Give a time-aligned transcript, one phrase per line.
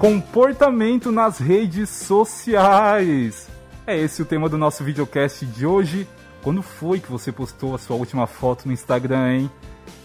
[0.00, 3.50] Comportamento nas redes sociais.
[3.86, 6.08] É esse o tema do nosso videocast de hoje.
[6.42, 9.50] Quando foi que você postou a sua última foto no Instagram, hein?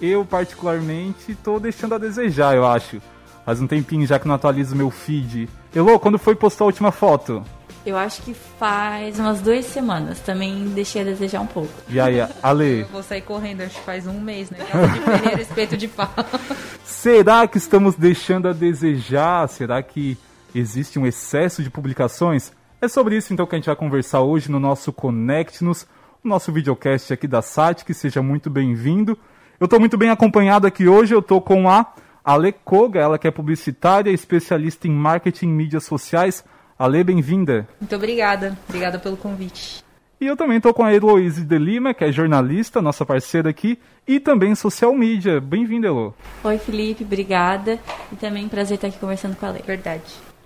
[0.02, 3.02] Eu, particularmente, tô deixando a desejar, eu acho.
[3.46, 5.48] Faz um tempinho já que não atualizo meu feed.
[5.74, 7.42] Elô, quando foi postar a última foto?
[7.86, 10.20] Eu acho que faz umas duas semanas.
[10.20, 11.72] Também deixei a desejar um pouco.
[11.88, 12.82] E aí, Ale?
[12.82, 14.58] Eu vou sair correndo, acho que faz um mês, né?
[14.58, 16.10] De Pereira, espeto de pau.
[16.84, 19.48] Será que estamos deixando a desejar?
[19.50, 20.18] Será que
[20.54, 22.52] existe um excesso de publicações?
[22.82, 25.88] É sobre isso então que a gente vai conversar hoje no nosso Connect-nos,
[26.24, 29.16] o nosso videocast aqui da SAT, que seja muito bem-vindo.
[29.60, 33.28] Eu estou muito bem acompanhado aqui hoje, eu estou com a Ale Koga, ela que
[33.28, 36.44] é publicitária, especialista em marketing e mídias sociais.
[36.78, 37.68] Ale, bem-vinda.
[37.80, 39.84] Muito obrigada, obrigada pelo convite.
[40.20, 43.80] E eu também estou com a Heloise de Lima, que é jornalista, nossa parceira aqui,
[44.08, 45.40] e também social media.
[45.40, 46.14] Bem-vinda, Elo.
[46.44, 47.80] Oi, Felipe, obrigada.
[48.12, 49.64] E também prazer estar aqui conversando com a Ale.
[49.66, 50.04] Verdade.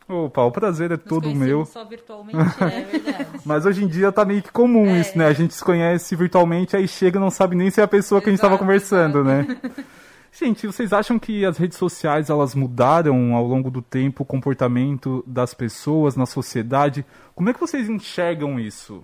[0.08, 1.66] Opa, o prazer é Nos todo meu.
[1.66, 2.48] Só virtualmente, né?
[2.62, 3.28] É verdade.
[3.46, 5.02] Mas hoje em dia tá meio que comum É.
[5.02, 5.28] isso, né?
[5.28, 8.20] A gente se conhece virtualmente, aí chega e não sabe nem se é a pessoa
[8.20, 9.48] que a gente estava Exato, conversando, né?
[10.32, 15.24] Gente, vocês acham que as redes sociais elas mudaram ao longo do tempo o comportamento
[15.26, 17.06] das pessoas na sociedade?
[17.36, 19.04] Como é que vocês enxergam isso?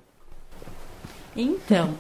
[1.36, 1.96] Então,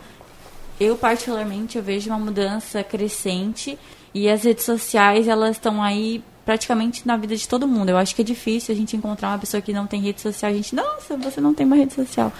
[0.79, 3.77] eu particularmente eu vejo uma mudança crescente
[4.13, 7.89] e as redes sociais elas estão aí praticamente na vida de todo mundo.
[7.89, 10.51] Eu acho que é difícil a gente encontrar uma pessoa que não tem rede social.
[10.51, 12.31] A gente, nossa, você não tem uma rede social.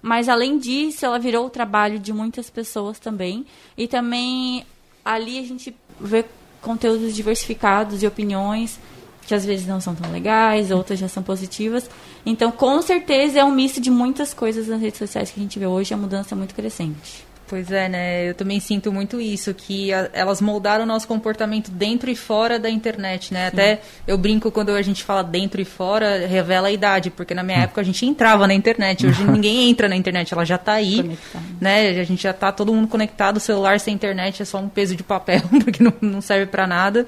[0.00, 3.44] Mas além disso, ela virou o trabalho de muitas pessoas também.
[3.76, 4.64] E também
[5.04, 6.24] ali a gente vê
[6.60, 8.78] conteúdos diversificados de opiniões
[9.26, 11.88] que às vezes não são tão legais, outras já são positivas.
[12.26, 15.56] Então, com certeza é um misto de muitas coisas nas redes sociais que a gente
[15.56, 17.24] vê hoje, a mudança é muito crescente.
[17.50, 18.30] Pois é, né?
[18.30, 22.60] Eu também sinto muito isso, que a- elas moldaram o nosso comportamento dentro e fora
[22.60, 23.48] da internet, né?
[23.48, 27.42] Até eu brinco quando a gente fala dentro e fora, revela a idade, porque na
[27.42, 30.74] minha época a gente entrava na internet, hoje ninguém entra na internet, ela já tá
[30.74, 31.44] aí, Conectado.
[31.60, 31.88] né?
[31.88, 35.02] A gente já tá todo mundo conectado, celular sem internet é só um peso de
[35.02, 37.04] papel, porque não, não serve para nada.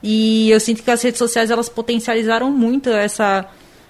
[0.00, 3.44] E eu sinto que as redes sociais elas potencializaram muito essa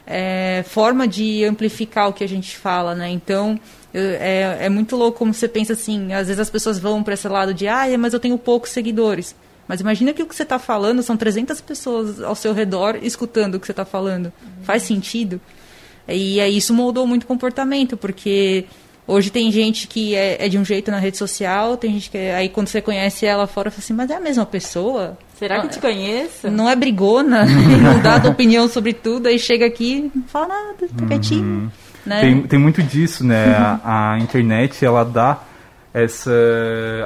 [0.06, 3.10] é, forma de amplificar o que a gente fala, né?
[3.10, 3.60] Então
[3.98, 6.12] é, é muito louco como você pensa assim.
[6.12, 9.34] Às vezes as pessoas vão para esse lado de, ah, mas eu tenho poucos seguidores.
[9.66, 13.54] Mas imagina que o que você está falando são 300 pessoas ao seu redor escutando
[13.54, 14.32] o que você está falando.
[14.62, 15.40] Faz sentido?
[16.06, 18.66] E aí isso moldou muito o comportamento, porque
[19.06, 22.18] hoje tem gente que é, é de um jeito na rede social, tem gente que
[22.18, 25.16] é- aí quando você conhece ela fora, fala assim, mas é a mesma pessoa?
[25.38, 26.50] Será que eu te conheço?
[26.50, 30.24] Não é brigona, e não dá a opinião sobre tudo, aí chega aqui e não
[30.26, 31.72] fala nada, tá quietinho.
[32.04, 32.20] Né?
[32.20, 33.54] Tem, tem muito disso, né?
[33.84, 35.38] A, a internet ela dá
[35.92, 36.32] essa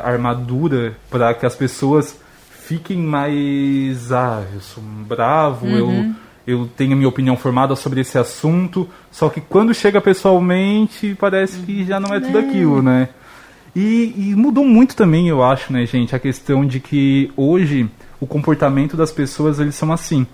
[0.02, 2.18] armadura para que as pessoas
[2.68, 4.10] fiquem mais.
[4.12, 6.14] Ah, eu sou bravo, eu,
[6.46, 8.88] eu tenho a minha opinião formada sobre esse assunto.
[9.10, 13.10] Só que quando chega pessoalmente, parece que já não é tudo aquilo, né?
[13.76, 17.88] E, e mudou muito também, eu acho, né, gente, a questão de que hoje
[18.18, 20.26] o comportamento das pessoas eles são assim.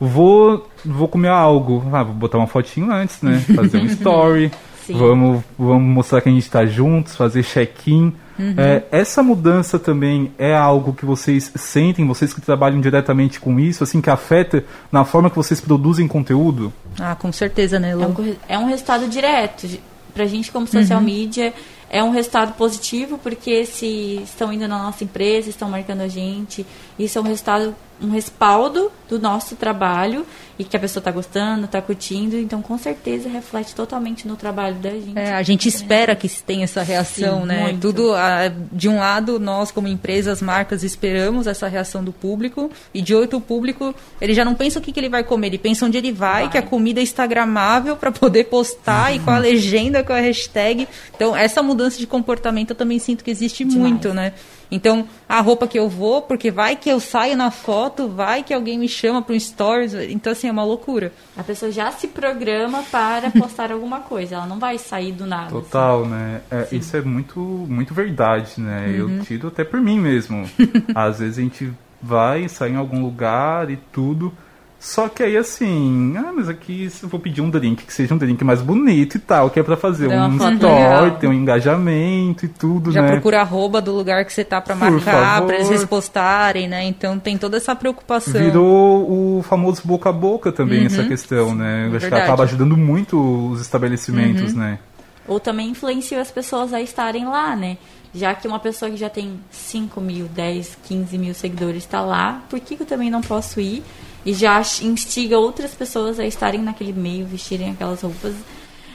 [0.00, 3.38] Vou, vou comer algo, ah, vou botar uma fotinho antes, né?
[3.54, 4.50] Fazer um story,
[4.86, 4.96] Sim.
[4.96, 8.14] vamos, vamos mostrar que a gente está juntos, fazer check-in.
[8.56, 13.82] É, essa mudança também é algo que vocês sentem, vocês que trabalham diretamente com isso,
[13.82, 16.72] assim, que afeta na forma que vocês produzem conteúdo?
[17.00, 18.36] Ah, com certeza, né, É um, Lu?
[18.48, 19.66] é um resultado direto.
[20.14, 21.52] Pra gente, como social media,
[21.90, 26.64] é um resultado positivo, porque se estão indo na nossa empresa, estão marcando a gente,
[26.98, 30.26] isso é um resultado, um respaldo do nosso trabalho
[30.58, 34.74] e que a pessoa está gostando, está curtindo, então com certeza reflete totalmente no trabalho
[34.76, 35.16] da gente.
[35.16, 37.62] É, a gente espera que tenha essa reação, Sim, né?
[37.62, 37.80] muito.
[37.80, 42.70] Tudo, ah, de um lado, nós como empresa, as marcas, esperamos essa reação do público,
[42.92, 45.46] e de outro, o público, ele já não pensa o que, que ele vai comer,
[45.46, 46.50] ele pensa onde ele vai, Vai.
[46.50, 50.88] que a comida é instagramável para poder postar e com a legenda, com a hashtag.
[51.14, 53.90] Então, essa mudança de comportamento eu também sinto que existe Demais.
[53.90, 54.32] muito, né?
[54.70, 58.52] Então, a roupa que eu vou, porque vai que eu saio na foto, vai que
[58.52, 61.12] alguém me chama para um stories, então assim, é uma loucura.
[61.36, 65.46] A pessoa já se programa para postar alguma coisa, ela não vai sair do nada.
[65.46, 65.54] assim.
[65.54, 66.40] Total, né?
[66.50, 68.94] É, isso é muito, muito verdade, né?
[68.96, 70.48] Eu tiro até por mim mesmo.
[70.94, 71.72] Às vezes a gente
[72.02, 74.32] vai, sai em algum lugar e tudo.
[74.80, 78.14] Só que aí assim, ah, mas aqui se eu vou pedir um drink, que seja
[78.14, 82.44] um drink mais bonito e tal, que é pra fazer um story, ter um engajamento
[82.44, 83.10] e tudo, Já né?
[83.10, 85.80] procura a arroba do lugar que você tá pra Por marcar, pra eles favor.
[85.82, 86.84] repostarem, né?
[86.84, 88.40] Então tem toda essa preocupação.
[88.40, 91.88] Virou o famoso boca a boca também, essa questão, né?
[91.90, 94.78] Eu acho que acaba ajudando muito os estabelecimentos, né?
[95.26, 97.78] Ou também influencia as pessoas a estarem lá, né?
[98.14, 102.42] Já que uma pessoa que já tem 5 mil, 10, 15 mil seguidores está lá,
[102.48, 103.82] por que eu também não posso ir
[104.24, 108.34] e já instiga outras pessoas a estarem naquele meio, vestirem aquelas roupas.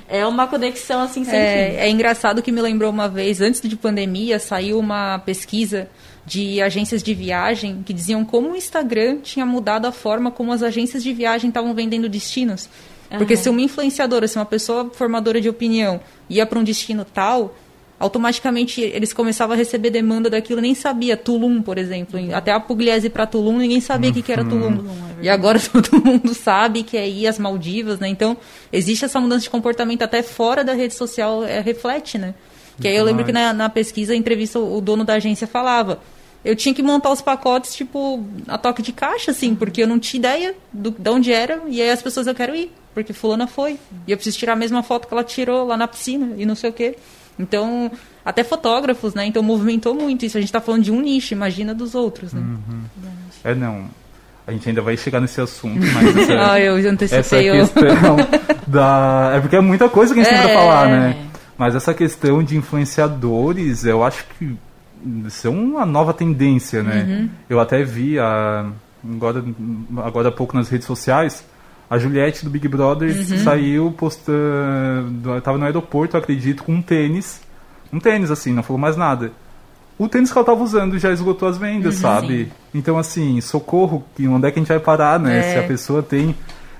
[0.07, 1.77] É uma conexão assim sem é, fim.
[1.77, 5.87] é engraçado que me lembrou uma vez, antes de pandemia, saiu uma pesquisa
[6.25, 10.61] de agências de viagem que diziam como o Instagram tinha mudado a forma como as
[10.61, 12.69] agências de viagem estavam vendendo destinos.
[13.17, 13.43] Porque Aham.
[13.43, 15.99] se uma influenciadora, se uma pessoa formadora de opinião
[16.29, 17.55] ia para um destino tal,
[18.03, 21.15] automaticamente eles começavam a receber demanda daquilo, nem sabia.
[21.15, 22.19] Tulum, por exemplo.
[22.33, 24.85] Até a Pugliese para Tulum, ninguém sabia o que, que era Tulum.
[25.19, 28.09] é e agora todo mundo sabe que é ir às Maldivas, né?
[28.09, 28.35] Então,
[28.73, 32.33] existe essa mudança de comportamento até fora da rede social, é, reflete, né?
[32.81, 36.00] Que aí eu lembro que na, na pesquisa, a entrevista, o dono da agência falava.
[36.44, 39.97] Eu tinha que montar os pacotes, tipo, a toque de caixa, assim, porque eu não
[39.97, 43.47] tinha ideia do, de onde era, e aí as pessoas, eu quero ir, porque fulana
[43.47, 43.79] foi.
[44.05, 46.55] E eu preciso tirar a mesma foto que ela tirou lá na piscina, e não
[46.55, 46.97] sei o quê.
[47.38, 47.91] Então,
[48.24, 49.25] até fotógrafos, né?
[49.25, 50.38] Então, movimentou muito isso.
[50.38, 52.41] A gente tá falando de um nicho, imagina dos outros, né?
[53.44, 53.85] É, não.
[54.45, 57.53] A gente ainda vai chegar nesse assunto, mas essa, Ah, eu essa antecipei o...
[57.53, 58.18] questão
[58.68, 59.31] da.
[59.35, 60.44] É porque é muita coisa que a gente tem É.
[60.53, 61.15] pra falar, né?
[61.57, 64.56] Mas essa questão de influenciadores, eu acho que
[65.25, 67.06] isso é uma nova tendência, né?
[67.07, 67.29] Uhum.
[67.50, 68.69] Eu até vi a,
[69.13, 69.44] agora,
[69.97, 71.44] agora há pouco nas redes sociais,
[71.89, 73.38] a Juliette do Big Brother Uhum.
[73.44, 75.41] saiu postando.
[75.41, 77.41] Tava no aeroporto, eu acredito, com um tênis.
[77.91, 79.31] Um tênis, assim, não falou mais nada.
[79.97, 81.62] O tênis que ela tava usando já esgotou as Uhum.
[81.62, 82.51] vendas, sabe?
[82.74, 85.39] Então, assim, socorro, que onde é que a gente vai parar, né?
[85.39, 85.53] É.
[85.53, 86.35] Se a pessoa tem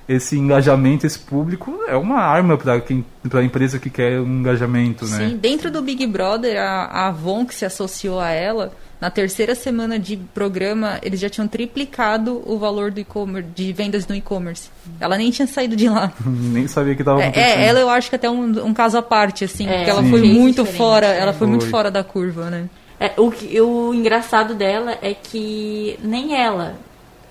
[0.08, 4.40] esse engajamento, esse público, é uma arma para quem para a empresa que quer um
[4.40, 5.30] engajamento, né?
[5.30, 9.54] Sim, dentro do Big Brother, a, a Avon que se associou a ela, na terceira
[9.56, 14.70] semana de programa, eles já tinham triplicado o valor do e-commerce, de vendas no e-commerce.
[15.00, 16.12] Ela nem tinha saído de lá.
[16.26, 17.60] Nem sabia que tava É, acontecendo.
[17.60, 20.04] é, ela eu acho que até um, um caso à parte, assim, É, porque ela
[20.04, 20.10] Sim.
[20.10, 21.20] foi muito diferente, fora, é.
[21.20, 21.70] ela foi, muito Foi.
[21.72, 22.70] fora da curva, né?
[23.00, 26.76] É, o, que- o engraçado dela é que nem ela,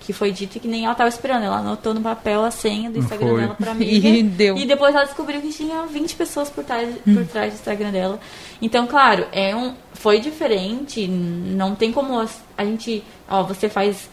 [0.05, 2.99] que foi dito que nem ela estava esperando, ela anotou no papel a senha do
[2.99, 3.41] Instagram Foi.
[3.41, 4.07] dela pra amiga.
[4.07, 4.57] E deu.
[4.57, 8.19] E depois ela descobriu que tinha 20 pessoas por trás, por trás do Instagram dela.
[8.61, 12.19] Então, claro, é um, foi diferente, não tem como
[12.57, 14.09] a, gente, ó, você faz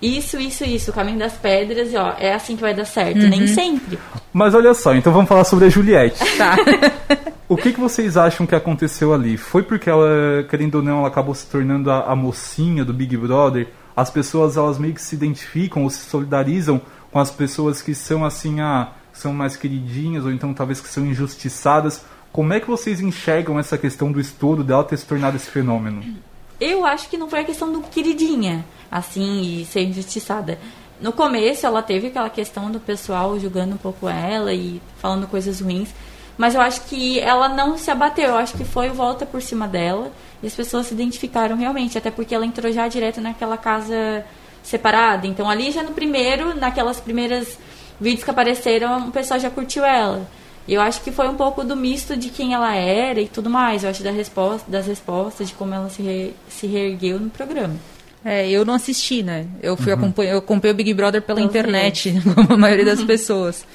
[0.00, 3.18] isso, isso, isso, o caminho das pedras, e ó, é assim que vai dar certo.
[3.18, 3.98] Nem sempre.
[4.32, 6.18] Mas olha só, então vamos falar sobre a Juliette.
[6.38, 6.56] Tá.
[7.48, 9.36] O que, que vocês acham que aconteceu ali?
[9.36, 13.14] Foi porque ela, querendo ou não, ela acabou se tornando a, a mocinha do Big
[13.14, 13.68] Brother?
[13.96, 16.80] As pessoas, elas meio que se identificam ou se solidarizam
[17.10, 21.04] com as pessoas que são assim, ah, são mais queridinhas ou então talvez que são
[21.04, 22.04] injustiçadas.
[22.32, 26.02] Como é que vocês enxergam essa questão do estouro dela ter se tornado esse fenômeno?
[26.58, 30.58] Eu acho que não foi a questão do queridinha, assim, e ser injustiçada.
[31.00, 35.60] No começo, ela teve aquela questão do pessoal julgando um pouco ela e falando coisas
[35.60, 35.90] ruins.
[36.36, 38.30] Mas eu acho que ela não se abateu.
[38.30, 40.10] Eu acho que foi volta por cima dela.
[40.42, 41.98] E as pessoas se identificaram realmente.
[41.98, 44.24] Até porque ela entrou já direto naquela casa
[44.62, 45.26] separada.
[45.26, 47.58] Então, ali já no primeiro, naquelas primeiras
[48.00, 50.26] vídeos que apareceram, o pessoal já curtiu ela.
[50.66, 53.50] E eu acho que foi um pouco do misto de quem ela era e tudo
[53.50, 53.82] mais.
[53.82, 57.74] Eu acho da resposta, das respostas, de como ela se, re, se reergueu no programa.
[58.24, 59.46] É, eu não assisti, né?
[59.60, 63.02] Eu fui acompanhar, eu acompanhei o Big Brother pela Pelas internet, como a maioria das
[63.02, 63.66] pessoas.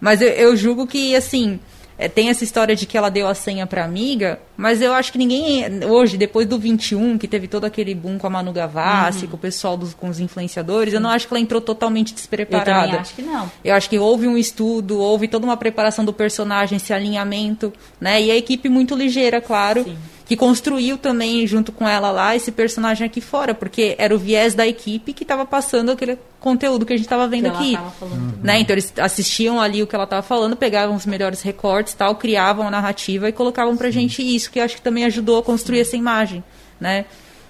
[0.00, 1.58] Mas eu, eu julgo que, assim,
[2.00, 5.12] é, tem essa história de que ela deu a senha pra amiga, mas eu acho
[5.12, 9.26] que ninguém, hoje, depois do 21, que teve todo aquele boom com a Manu Gavassi,
[9.26, 12.14] com o pessoal dos, com os influenciadores, eu não acho que ela entrou totalmente Eu
[12.14, 12.70] despreparada.
[12.86, 13.52] também acho que não.
[13.62, 18.22] Eu acho que houve um estudo, houve toda uma preparação do personagem, esse alinhamento, né?
[18.22, 19.98] E a equipe muito ligeira, claro, Sim.
[20.30, 24.54] Que construiu também junto com ela lá esse personagem aqui fora, porque era o viés
[24.54, 27.72] da equipe que estava passando aquele conteúdo que a gente estava vendo Que ela aqui.
[27.72, 28.38] tava falando.
[28.40, 28.60] Né?
[28.60, 32.68] Então eles assistiam ali o que ela estava falando, pegavam os melhores recortes, tal, criavam
[32.68, 35.80] a narrativa e colocavam pra gente isso, que eu acho que também ajudou a construir
[35.80, 36.44] essa imagem,
[36.78, 37.06] né?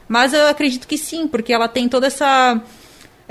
[0.08, 2.62] Mas eu acredito que sim, porque ela tem toda essa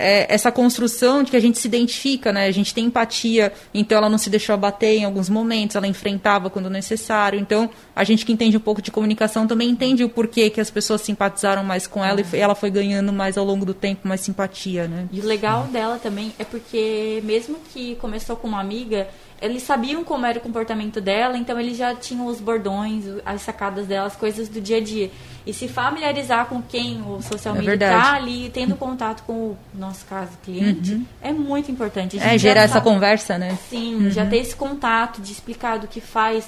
[0.02, 2.46] é, essa construção de que a gente se identifica, né?
[2.48, 6.50] A gente tem empatia, então ela não se deixou abater em alguns momentos, ela enfrentava
[6.50, 7.38] quando necessário.
[7.38, 10.72] Então, a gente que entende um pouco de comunicação também entende o porquê que as
[10.72, 14.08] pessoas simpatizaram mais com ela e foi- ela foi ganhando mais ao longo do tempo
[14.08, 15.08] mais simpatia, né?
[15.12, 19.08] E o legal dela também é porque, mesmo que começou com uma amiga,
[19.42, 23.88] eles sabiam como era o comportamento dela, então eles já tinham os bordões, as sacadas
[23.88, 25.10] dela, as coisas do dia a dia.
[25.46, 28.04] E se familiarizar com quem o social É media verdade.
[28.04, 32.18] tá ali, tendo contato com o nosso caso, cliente, é muito importante.
[32.18, 33.58] A gente É, gerar essa sabe- conversa, né?
[33.70, 36.48] Sim, já ter esse contato de explicar do que faz,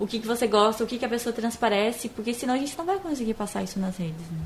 [0.00, 2.76] o que, que você gosta, o que, que a pessoa transparece, porque senão a gente
[2.76, 4.20] não vai conseguir passar isso nas redes.
[4.30, 4.38] Né?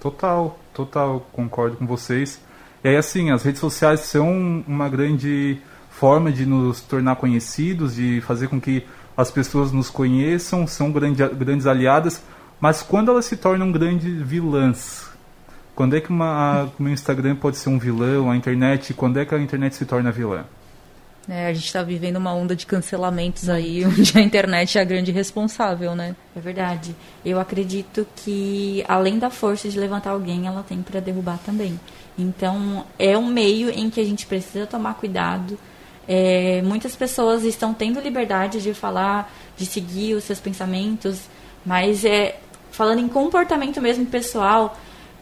[0.00, 2.40] Total, total, concordo com vocês.
[2.84, 5.58] E aí, assim, as redes sociais são uma grande
[6.02, 8.84] forma de nos tornar conhecidos, de fazer com que
[9.16, 12.20] as pessoas nos conheçam, são grande, grandes aliadas,
[12.60, 15.08] mas quando elas se tornam grandes vilãs,
[15.76, 19.24] Quando é que uma, o meu Instagram pode ser um vilão, a internet, quando é
[19.24, 20.44] que a internet se torna vilã?
[21.28, 24.84] É, a gente está vivendo uma onda de cancelamentos aí, onde a internet é a
[24.84, 26.16] grande responsável, né?
[26.34, 26.96] É verdade.
[27.24, 31.78] Eu acredito que, além da força de levantar alguém, ela tem para derrubar também.
[32.18, 35.56] Então, é um meio em que a gente precisa tomar cuidado.
[36.06, 41.20] É, muitas pessoas estão tendo liberdade de falar, de seguir os seus pensamentos,
[41.64, 42.40] mas é
[42.70, 44.76] falando em comportamento mesmo pessoal,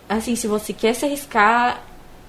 [0.08, 1.82] assim, se você quer se arriscar,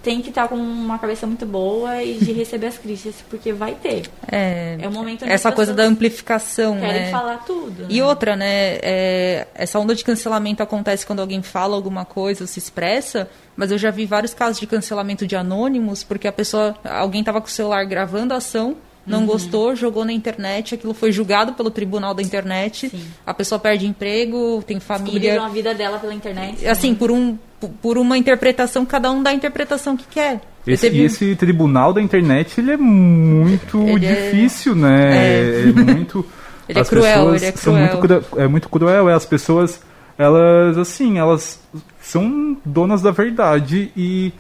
[0.04, 3.76] tem que estar com uma cabeça muito boa e de receber as críticas, porque vai
[3.76, 4.10] ter.
[4.32, 7.12] É, é o momento essa coisa da amplificação, querem né?
[7.12, 7.86] falar tudo.
[7.90, 8.04] E né?
[8.04, 8.80] outra, né?
[8.82, 13.78] É, essa onda de cancelamento acontece quando alguém fala alguma coisa, se expressa, mas eu
[13.78, 17.52] já vi vários casos de cancelamento de anônimos, porque a pessoa, alguém estava com o
[17.52, 19.26] celular gravando a ação, não uhum.
[19.26, 23.04] gostou, jogou na internet, aquilo foi julgado pelo tribunal da internet, Sim.
[23.26, 25.20] a pessoa perde emprego, tem família.
[25.20, 26.68] Descobriram a vida dela pela internet.
[26.68, 27.38] Assim, por um
[27.82, 30.42] por uma interpretação, cada um dá a interpretação que quer.
[30.66, 31.02] Esse, teve...
[31.02, 34.76] E esse tribunal da internet, ele é muito ele é difícil, é...
[34.76, 35.18] né?
[35.18, 36.26] É, é muito...
[36.68, 37.98] ele é cruel, ele é cruel.
[37.98, 39.82] Muito, é muito cruel, é, as pessoas,
[40.18, 41.60] elas, assim, elas
[42.02, 44.34] são donas da verdade e,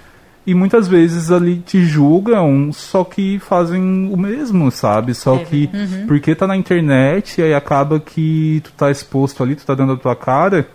[0.45, 5.13] e muitas vezes ali te julgam, só que fazem o mesmo, sabe?
[5.13, 6.07] Só é, que uhum.
[6.07, 9.97] porque tá na internet, aí acaba que tu tá exposto ali, tu tá dando a
[9.97, 10.67] tua cara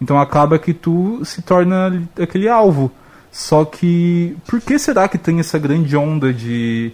[0.00, 2.90] então acaba que tu se torna aquele alvo.
[3.30, 6.92] Só que por que será que tem essa grande onda de,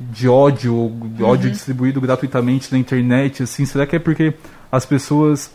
[0.00, 0.74] de ódio,
[1.20, 1.52] ódio uhum.
[1.52, 3.42] distribuído gratuitamente na internet?
[3.42, 4.34] Assim, será que é porque
[4.70, 5.50] as pessoas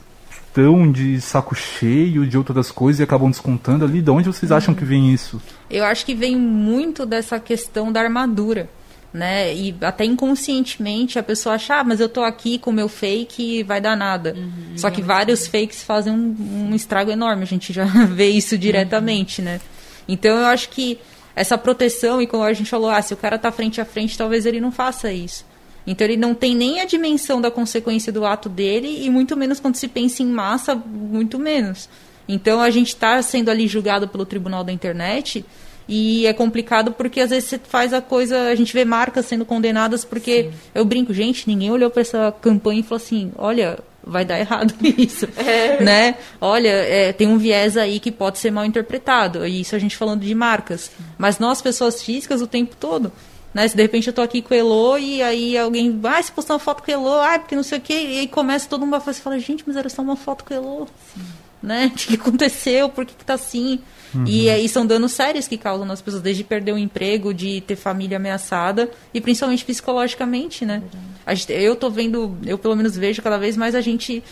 [0.54, 4.02] estão de saco cheio de outras coisas e acabam descontando ali?
[4.02, 4.58] De onde vocês uhum.
[4.58, 5.42] acham que vem isso?
[5.70, 8.70] Eu acho que vem muito dessa questão da armadura
[9.14, 9.54] né?
[9.54, 13.60] E até inconscientemente a pessoa acha, ah, mas eu tô aqui com o meu fake
[13.60, 14.34] e vai dar nada.
[14.36, 18.58] Uhum, Só que vários fakes fazem um, um, estrago enorme, a gente já vê isso
[18.58, 19.46] diretamente, uhum.
[19.46, 19.62] né?
[20.08, 20.98] Então eu acho que
[21.36, 24.18] essa proteção, e como a gente falou, ah, se o cara tá frente a frente,
[24.18, 25.46] talvez ele não faça isso.
[25.86, 29.60] Então ele não tem nem a dimensão da consequência do ato dele, e muito menos
[29.60, 31.90] quando se pensa em massa, muito menos.
[32.28, 35.46] Então a gente está sendo ali julgado pelo tribunal da internet
[35.88, 39.44] e é complicado porque às vezes você faz a coisa, a gente vê marcas sendo
[39.44, 40.52] condenadas porque Sim.
[40.74, 44.74] eu brinco, gente, ninguém olhou para essa campanha e falou assim, olha, vai dar errado
[44.98, 45.84] isso, é.
[45.84, 46.16] né?
[46.40, 49.46] Olha, é, tem um viés aí que pode ser mal interpretado.
[49.46, 53.12] E isso a gente falando de marcas, mas nós pessoas físicas o tempo todo.
[53.54, 53.68] Né?
[53.68, 56.32] Se de repente eu tô aqui com o Elo e aí alguém vai ah, se
[56.32, 58.68] postar uma foto com o Elo, ah, porque não sei o que, e aí começa
[58.68, 60.88] todo mundo a falar, gente, mas era só uma foto com o Elo.
[61.14, 61.22] Sim.
[61.62, 61.92] Né?
[61.94, 62.90] O que aconteceu?
[62.90, 63.80] Por que, que tá assim?
[64.14, 64.26] Uhum.
[64.28, 67.76] E aí são danos sérios que causam nas pessoas, desde perder o emprego, de ter
[67.76, 70.84] família ameaçada e principalmente psicologicamente, né?
[71.30, 74.24] Gente, eu tô vendo, eu pelo menos vejo cada vez mais a gente,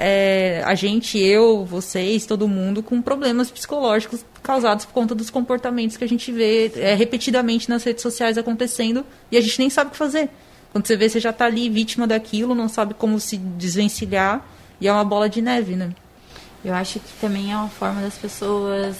[0.00, 5.96] é, a gente, eu, vocês, todo mundo com problemas psicológicos causados por conta dos comportamentos
[5.96, 9.88] que a gente vê é, repetidamente nas redes sociais acontecendo e a gente nem sabe
[9.88, 10.30] o que fazer.
[10.70, 14.46] Quando você vê, você já está ali vítima daquilo, não sabe como se desvencilhar
[14.80, 15.90] e é uma bola de neve, né?
[16.64, 18.98] Eu acho que também é uma forma das pessoas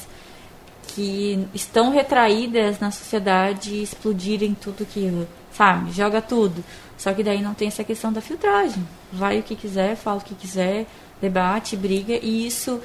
[0.98, 6.64] que estão retraídas na sociedade explodirem tudo que, sabe, joga tudo.
[6.96, 8.84] Só que daí não tem essa questão da filtragem.
[9.12, 10.86] Vai o que quiser, fala o que quiser,
[11.22, 12.80] debate, briga, e isso,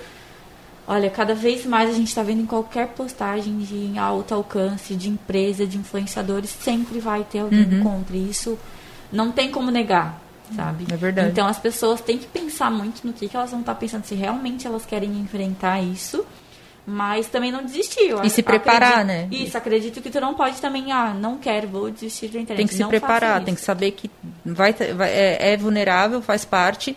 [0.88, 5.10] olha, cada vez mais a gente está vendo em qualquer postagem de alto alcance, de
[5.10, 7.84] empresa, de influenciadores, sempre vai ter alguém uhum.
[7.84, 8.16] contra.
[8.16, 8.60] E isso
[9.12, 10.22] não tem como negar,
[10.56, 10.86] sabe?
[10.92, 11.30] É verdade.
[11.30, 14.06] Então as pessoas têm que pensar muito no que, que elas vão estar tá pensando,
[14.06, 16.24] se realmente elas querem enfrentar isso
[16.86, 18.14] mas também não desistir.
[18.24, 19.28] e se preparar, acredito, né?
[19.32, 22.58] Isso, acredito que tu não pode também, ah, não quero, vou desistir da internet.
[22.58, 24.12] Tem que se não preparar, tem que saber que
[24.46, 26.96] vai, vai é, é, vulnerável, faz parte.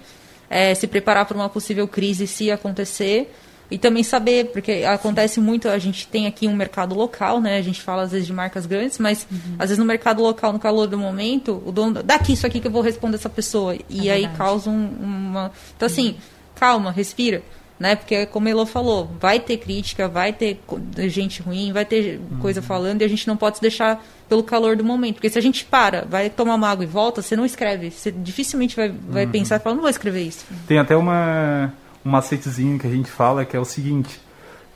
[0.49, 3.33] É, se preparar para uma possível crise se acontecer.
[3.69, 7.59] E também saber, porque acontece muito, a gente tem aqui um mercado local, né?
[7.59, 9.57] A gente fala às vezes de marcas grandes, mas uhum.
[9.59, 12.69] às vezes no mercado local, no calor do momento, o dono, daqui isso aqui que
[12.69, 13.77] eu vou responder essa pessoa.
[13.91, 14.39] E é aí verdade.
[14.39, 15.51] causa um, uma.
[15.77, 16.17] Então, assim, uhum.
[16.55, 17.43] calma, respira
[17.79, 17.95] né?
[17.97, 20.61] Porque como Elô falou, vai ter crítica, vai ter
[21.09, 22.39] gente ruim, vai ter uhum.
[22.39, 25.15] coisa falando e a gente não pode se deixar pelo calor do momento.
[25.15, 27.91] Porque se a gente para, vai tomar uma água e volta, você não escreve.
[27.91, 29.31] Você dificilmente vai, vai uhum.
[29.31, 30.45] pensar e falar, não vou escrever isso.
[30.67, 31.73] Tem até uma,
[32.05, 34.21] um macetezinho que a gente fala que é o seguinte.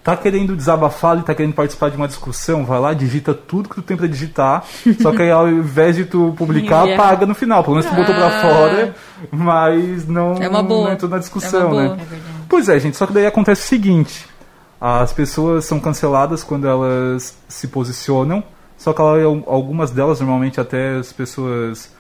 [0.02, 3.75] Tá querendo desabafar e tá querendo participar de uma discussão, vai lá, digita tudo que
[3.75, 4.64] tu tem pra digitar.
[5.00, 6.95] só que aí ao invés de tu publicar, yeah.
[6.95, 7.62] apaga no final.
[7.62, 8.40] Pelo menos tu botou pra ah.
[8.40, 8.95] fora,
[9.30, 10.87] mas não, é uma boa.
[10.87, 11.97] não entrou na discussão, é né?
[12.00, 14.26] É Pois é, gente, só que daí acontece o seguinte:
[14.80, 18.42] as pessoas são canceladas quando elas se posicionam,
[18.76, 21.95] só que algumas delas, normalmente até as pessoas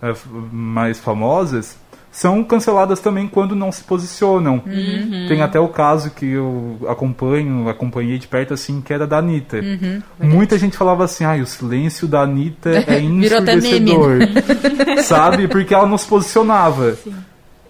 [0.00, 0.14] é,
[0.52, 1.76] mais famosas,
[2.12, 4.62] são canceladas também quando não se posicionam.
[4.64, 5.26] Uhum.
[5.28, 9.58] Tem até o caso que eu acompanho, acompanhei de perto, assim, que era da Anitta.
[9.58, 10.02] Uhum.
[10.20, 14.20] Muita gente falava assim, ai, o silêncio da Anitta é ensurdecedor.
[15.02, 15.48] sabe?
[15.48, 16.94] Porque ela não se posicionava.
[16.94, 17.14] Sim.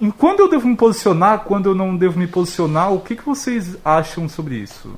[0.01, 3.25] E quando eu devo me posicionar, quando eu não devo me posicionar, o que, que
[3.25, 4.95] vocês acham sobre isso?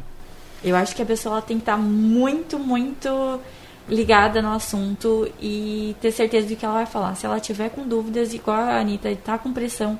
[0.62, 3.40] Eu acho que a pessoa tem que estar muito, muito
[3.88, 7.14] ligada no assunto e ter certeza de que ela vai falar.
[7.14, 9.98] Se ela tiver com dúvidas, igual a Anitta tá com pressão,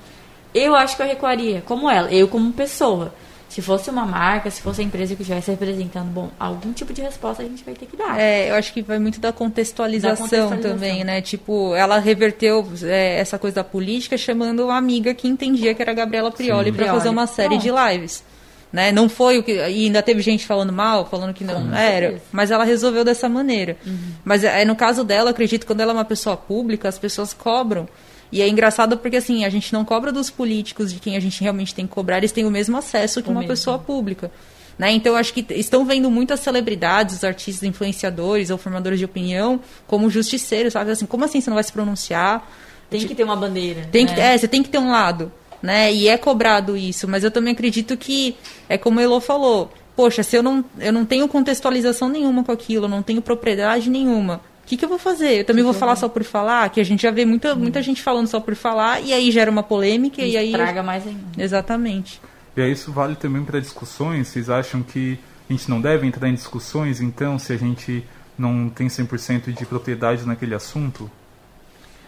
[0.53, 3.15] eu acho que eu recuaria, como ela, eu como pessoa.
[3.49, 7.01] Se fosse uma marca, se fosse a empresa que estivesse representando, bom, algum tipo de
[7.01, 8.21] resposta a gente vai ter que dar.
[8.21, 10.73] É, eu acho que vai muito da contextualização, Da contextualização.
[10.75, 11.23] também, né?
[11.23, 15.93] Tipo, ela reverteu é, essa coisa da política chamando uma amiga que entendia que era
[15.93, 18.23] a Gabriela Prioli para fazer uma série de lives.
[18.71, 18.93] Né?
[18.93, 19.53] Não foi o que.
[19.53, 22.07] E ainda teve gente falando mal, falando que não Com era.
[22.09, 22.23] certeza.
[22.31, 23.79] Mas ela resolveu dessa maneira.
[23.87, 23.97] Uhum.
[24.23, 27.33] Mas é, no caso dela, acredito que quando ela é uma pessoa pública, as pessoas
[27.33, 27.89] cobram.
[28.31, 31.41] E é engraçado porque, assim, a gente não cobra dos políticos, de quem a gente
[31.43, 33.53] realmente tem que cobrar, eles têm o mesmo acesso que O uma mesmo.
[33.53, 34.31] pessoa pública.
[34.79, 34.93] Né?
[34.93, 40.09] Então, acho que estão vendo muitas celebridades, os artistas influenciadores ou formadores de opinião como
[40.09, 40.93] justiceiros, sabe?
[40.93, 42.49] Assim, como assim você não vai se pronunciar?
[42.89, 43.89] Tem que ter uma bandeira.
[43.91, 44.35] Tem que, né?
[44.35, 45.93] é, você tem que ter um lado, né?
[45.93, 48.37] E é cobrado isso, mas eu também acredito que
[48.69, 49.71] é como a Elo falou.
[49.97, 53.91] Poxa, se eu não, eu não tenho contextualização nenhuma com aquilo, eu não tenho propriedade
[53.91, 55.41] nenhuma, o que, que eu vou fazer?
[55.41, 58.03] Eu também vou falar só por falar, que a gente já vê muita, muita gente
[58.03, 60.51] falando só por falar, e aí gera uma polêmica, e, aí.
[60.51, 61.43] Estraga mais ainda.
[61.43, 62.21] Exatamente.
[62.55, 64.29] E aí isso vale também para discussões?
[64.29, 68.05] Vocês acham que a gente não deve entrar em discussões, então, se a gente
[68.39, 71.11] não tem 100% de propriedade naquele assunto?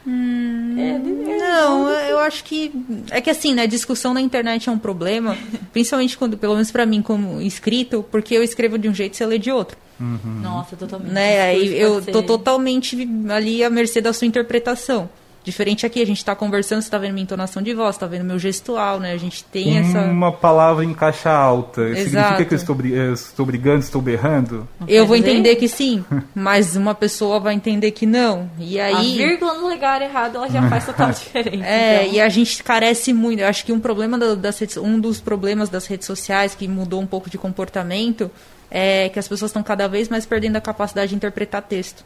[0.06, 0.98] É,
[1.38, 2.72] Não, eu acho que.
[3.10, 3.66] É que assim, né?
[3.66, 5.36] Discussão na internet é um problema,
[5.72, 9.16] principalmente quando, pelo menos pra mim, como escrito, porque eu escrevo de um jeito e
[9.16, 9.76] você lê de outro.
[10.00, 11.12] Nossa, totalmente.
[11.12, 11.40] né?
[11.42, 15.08] Aí eu pode tô ser- totalmente ali à mercê da sua interpretação.
[15.42, 18.24] Diferente aqui, a gente tá conversando, você tá vendo minha entonação de voz, tá vendo
[18.26, 19.12] meu gestual, né?
[19.12, 19.98] A gente tem essa.
[20.02, 21.80] Uma palavra em caixa alta.
[21.80, 22.44] Significa Exato.
[22.44, 24.68] que eu estou, eu estou brigando, estou berrando?
[24.86, 28.50] Eu vou dizer, entender que sim, mas uma pessoa vai entender que não.
[28.58, 29.16] E A aí.
[29.16, 31.64] vírgula no lugar errado, ela já faz total diferença.
[31.64, 32.14] É, então.
[32.16, 33.40] e a gente carece muito.
[33.40, 36.68] Eu acho que um problema da- das redes, um dos problemas das redes sociais que
[36.68, 38.30] mudou um pouco de comportamento
[38.70, 42.04] é que as pessoas estão cada vez mais perdendo a capacidade de interpretar texto.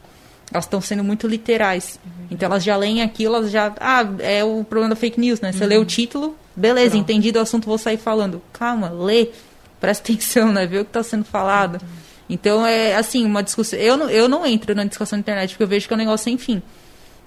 [0.53, 1.99] Elas estão sendo muito literais.
[2.31, 3.73] Então elas já leem aquilo, elas já.
[3.81, 5.53] Ah, é o problema da fake news, né?
[5.53, 7.03] Você lê o título, beleza, Pronto.
[7.03, 8.43] entendido o assunto, vou sair falando.
[8.53, 9.29] Calma, lê,
[9.81, 10.67] presta atenção, né?
[10.67, 11.81] Vê o que está sendo falado.
[12.29, 13.79] Então é assim, uma discussão.
[13.79, 15.99] Eu não, eu não entro na discussão na internet porque eu vejo que é um
[15.99, 16.63] negócio sem fim.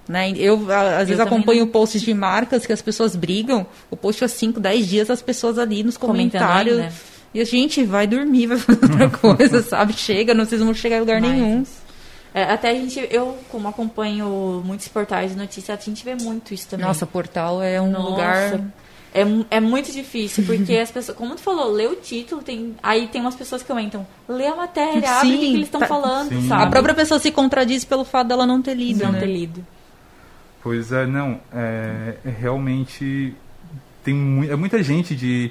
[0.08, 0.32] Né?
[0.36, 1.72] Eu, às vezes, também acompanho não.
[1.72, 3.66] posts de marcas que as pessoas brigam.
[3.90, 6.94] O post há 5, 10 dias, as pessoas ali nos Comentando comentários.
[7.34, 9.92] E a gente vai dormir, vai fazer outra coisa, sabe?
[9.92, 11.64] Chega, não vocês não vão chegar em lugar Mas- nenhum.
[12.34, 16.52] É, até a gente, eu, como acompanho muitos portais de notícias, a gente vê muito
[16.52, 16.86] isso também.
[16.86, 18.60] Nossa, portal é um Nossa, lugar.
[19.14, 19.22] É,
[19.56, 23.22] é muito difícil, porque as pessoas, como tu falou, lê o título, tem, aí tem
[23.22, 25.86] umas pessoas que comentam, lê a matéria, abre o que, Sim, que eles estão tá-
[25.86, 26.46] falando, Sim.
[26.48, 26.62] sabe?
[26.64, 29.20] A própria pessoa se contradiz pelo fato dela não ter lido, não né?
[29.20, 29.66] ter lido.
[30.62, 31.40] Pois é, não.
[31.52, 33.34] É, é realmente.
[34.04, 35.50] Tem mu é muita gente de,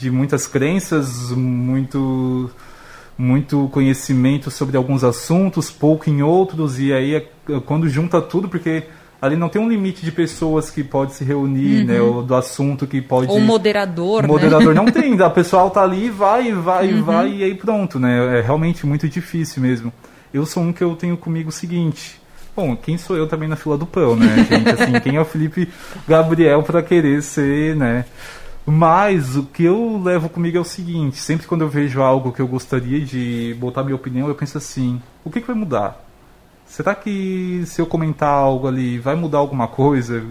[0.00, 2.50] de muitas crenças, muito,
[3.18, 7.28] muito conhecimento sobre alguns assuntos, pouco em outros, e aí é-
[7.66, 8.84] quando junta tudo, porque
[9.20, 12.00] ali não tem um limite de pessoas que pode se reunir, né?
[12.00, 13.30] Ou do assunto que pode.
[13.30, 14.28] Ou moderador, O né?
[14.28, 18.38] moderador não tem, a pessoal tá ali, vai, vai, vai, e aí pronto, né?
[18.38, 19.92] É realmente muito difícil mesmo.
[20.32, 22.18] Eu sou um que eu tenho comigo o seguinte.
[22.56, 24.68] Bom, quem sou eu também na fila do pão, né, gente?
[24.68, 25.68] Assim, quem é o Felipe
[26.08, 28.04] Gabriel para querer ser, né?
[28.66, 32.40] Mas o que eu levo comigo é o seguinte: sempre quando eu vejo algo que
[32.40, 36.04] eu gostaria de botar minha opinião, eu penso assim: o que, que vai mudar?
[36.66, 40.22] Será que se eu comentar algo ali vai mudar alguma coisa?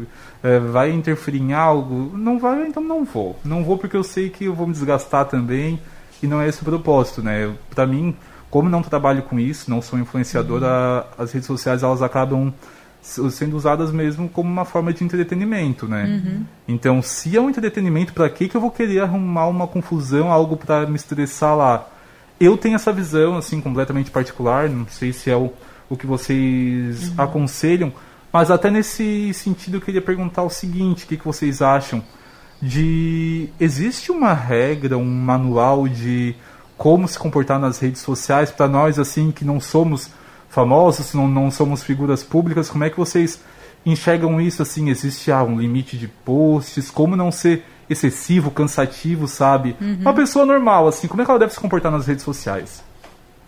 [0.41, 2.17] É, vai interferir em algo?
[2.17, 3.37] Não vai, então não vou.
[3.43, 5.81] Não vou porque eu sei que eu vou me desgastar também
[6.23, 7.53] e não é esse o propósito, né?
[7.71, 8.15] Pra mim,
[8.49, 12.53] como não trabalho com isso, não sou influenciador, a- as redes sociais elas acabam
[13.31, 16.05] sendo usadas mesmo como uma forma de entretenimento, né?
[16.67, 20.55] Então, se é um entretenimento, pra que que eu vou querer arrumar uma confusão, algo
[20.55, 21.87] pra me estressar lá?
[22.39, 25.51] Eu tenho essa visão, assim, completamente particular, não sei se é o,
[25.89, 27.91] o que vocês aconselham,
[28.31, 32.03] mas até nesse sentido eu queria perguntar o seguinte, o que, que vocês acham
[32.61, 33.49] de...
[33.59, 36.35] Existe uma regra, um manual de
[36.77, 40.09] como se comportar nas redes sociais para nós, assim, que não somos
[40.49, 43.39] famosos, não, não somos figuras públicas, como é que vocês
[43.85, 49.75] enxergam isso, assim, existe ah, um limite de posts, como não ser excessivo, cansativo, sabe?
[49.79, 52.83] Uma pessoa normal, assim, como é que ela deve se comportar nas redes sociais?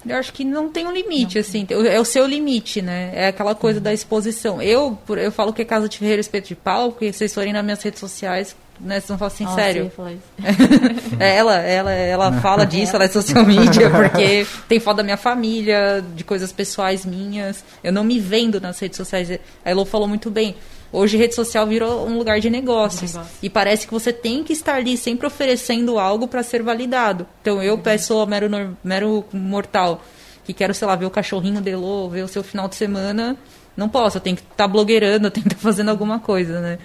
[0.06, 1.42] Eu acho que não tem um limite, não.
[1.42, 3.12] assim, é o seu limite, né?
[3.14, 3.84] É aquela coisa uhum.
[3.84, 4.60] da exposição.
[4.60, 7.84] Eu, eu falo que caso eu tiver respeito de pau, porque vocês forem nas minhas
[7.84, 8.96] redes sociais, né?
[8.96, 9.92] Vocês vão falar assim, Nossa, sério.
[11.20, 15.18] é, ela, ela, ela fala disso, ela é social media, porque tem foto da minha
[15.18, 17.64] família, de coisas pessoais minhas.
[17.84, 19.32] Eu não me vendo nas redes sociais.
[19.64, 20.56] A Elo falou muito bem.
[20.94, 23.14] Hoje rede social virou um lugar de negócios.
[23.14, 23.38] Negócio.
[23.42, 27.26] E parece que você tem que estar ali sempre oferecendo algo para ser validado.
[27.42, 27.82] Então eu, uhum.
[27.82, 28.50] pessoa mero,
[28.84, 30.04] mero mortal,
[30.44, 33.38] que quero, sei lá, ver o cachorrinho Delô, ver o seu final de semana,
[33.78, 34.18] não posso.
[34.18, 36.78] Eu tenho que estar tá blogueirando, eu tenho que estar tá fazendo alguma coisa, né?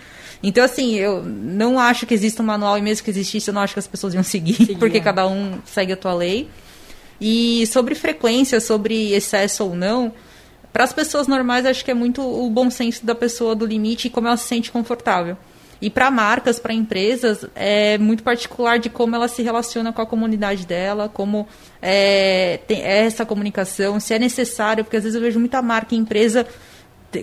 [0.47, 3.63] Então, assim, eu não acho que exista um manual, e mesmo que existisse, eu não
[3.63, 5.01] acho que as pessoas iam seguir, Seguir, porque é.
[5.01, 6.49] cada um segue a tua lei.
[7.21, 10.13] E sobre frequência, sobre excesso ou não,
[10.73, 14.07] para as pessoas normais, acho que é muito o bom senso da pessoa do limite
[14.07, 15.37] e como ela se sente confortável.
[15.83, 20.07] E para marcas, para empresas, é muito particular de como ela se relaciona com a
[20.07, 21.49] comunidade dela, como
[21.83, 25.93] é, tem é essa comunicação, se é necessário, porque às vezes eu vejo muita marca
[25.93, 26.47] e empresa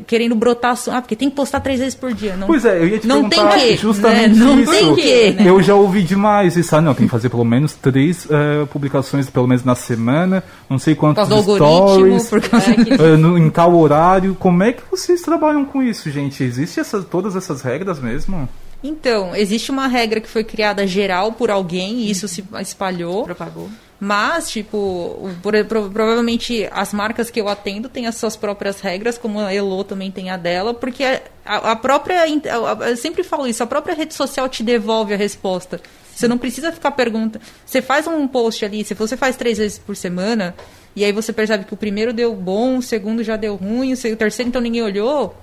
[0.07, 2.87] querendo brotar ah porque tem que postar três vezes por dia não, pois é eu
[2.87, 4.45] ia te não perguntar tem que, justamente né?
[4.45, 5.49] não isso tem que, né?
[5.49, 9.29] eu já ouvi demais isso ah não tem que fazer pelo menos três uh, publicações
[9.29, 12.71] pelo menos na semana não sei quantos stories por causa...
[12.71, 17.05] uh, no, em tal horário como é que vocês trabalham com isso gente existe essas
[17.05, 18.47] todas essas regras mesmo
[18.83, 23.23] então, existe uma regra que foi criada geral por alguém e isso se espalhou.
[23.23, 23.69] Propagou.
[24.05, 29.39] Mas, tipo, pro, provavelmente as marcas que eu atendo têm as suas próprias regras, como
[29.39, 32.25] a Elo também tem a dela, porque a, a própria.
[32.27, 35.79] Eu sempre falo isso, a própria rede social te devolve a resposta.
[36.13, 37.45] Você não precisa ficar perguntando.
[37.65, 40.53] Você faz um post ali, se você faz três vezes por semana,
[40.93, 44.17] e aí você percebe que o primeiro deu bom, o segundo já deu ruim, o
[44.17, 45.33] terceiro então ninguém olhou.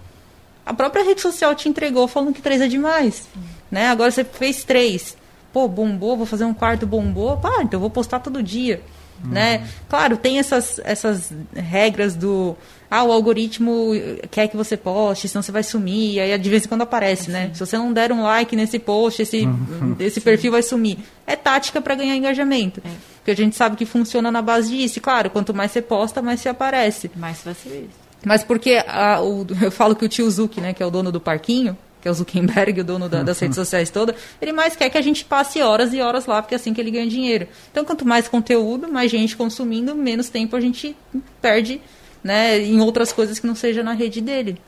[0.66, 3.26] A própria rede social te entregou falando que três é demais.
[3.70, 3.88] Né?
[3.88, 5.16] Agora você fez três
[5.52, 8.82] pô, bombou, vou fazer um quarto bombou, pá, então eu vou postar todo dia.
[9.24, 9.32] Uhum.
[9.32, 9.66] Né?
[9.88, 12.56] Claro, tem essas, essas regras do
[12.90, 13.92] ah, o algoritmo
[14.30, 17.30] quer que você poste, senão você vai sumir, e aí de vez em quando aparece,
[17.30, 17.50] né?
[17.54, 19.94] Se você não der um like nesse post, esse, uhum.
[20.00, 20.98] esse perfil vai sumir.
[21.24, 22.82] É tática para ganhar engajamento.
[22.84, 22.90] É.
[23.18, 24.98] Porque a gente sabe que funciona na base disso.
[24.98, 27.10] E claro, quanto mais você posta, mais você aparece.
[27.14, 28.00] Mais vai ser isso.
[28.24, 31.12] Mas porque a, o, eu falo que o tio Zuki, né, que é o dono
[31.12, 34.74] do parquinho, que é o Zuckerberg, o dono da, das redes sociais todas, ele mais
[34.74, 37.06] quer que a gente passe horas e horas lá, porque é assim que ele ganha
[37.06, 37.46] dinheiro.
[37.70, 40.96] Então, quanto mais conteúdo, mais gente consumindo, menos tempo a gente
[41.40, 41.80] perde
[42.22, 44.60] né, em outras coisas que não seja na rede dele.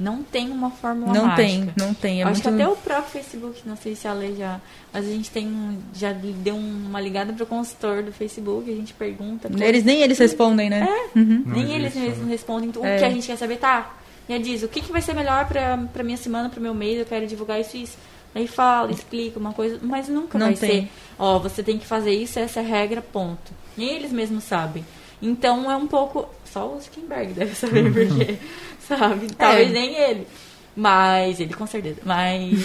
[0.00, 1.46] Não tem uma fórmula não mágica.
[1.46, 2.22] tem, não tem.
[2.22, 2.42] É Acho muito...
[2.42, 4.60] que até o próprio Facebook, não sei se a lei já.
[4.92, 5.78] Mas a gente tem.
[5.94, 9.48] Já deu uma ligada pro consultor do Facebook, a gente pergunta.
[9.60, 10.88] Eles nem eles respondem, né?
[10.88, 11.44] É, uhum.
[11.46, 12.72] Nem eles mesmos respondem.
[12.74, 12.98] O é.
[12.98, 13.94] que a gente quer saber, tá?
[14.32, 16.98] E ela diz, o que, que vai ser melhor pra minha semana, pro meu mês,
[16.98, 17.98] eu quero divulgar isso e isso.
[18.34, 20.82] Aí fala, explica uma coisa, mas nunca não vai tem.
[20.84, 23.52] ser, ó, você tem que fazer isso, essa é a regra, ponto.
[23.76, 24.86] E eles mesmos sabem.
[25.20, 26.26] Então é um pouco.
[26.46, 27.92] Só o Zuckerberg deve saber uhum.
[27.92, 28.38] porque,
[28.80, 29.26] sabe?
[29.34, 29.72] Talvez é.
[29.72, 30.26] nem ele.
[30.74, 32.00] Mas, ele com certeza.
[32.02, 32.58] Mas.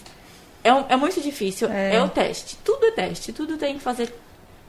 [0.64, 1.70] é, é muito difícil.
[1.70, 1.96] É.
[1.96, 2.56] é o teste.
[2.64, 3.30] Tudo é teste.
[3.30, 4.10] Tudo tem que fazer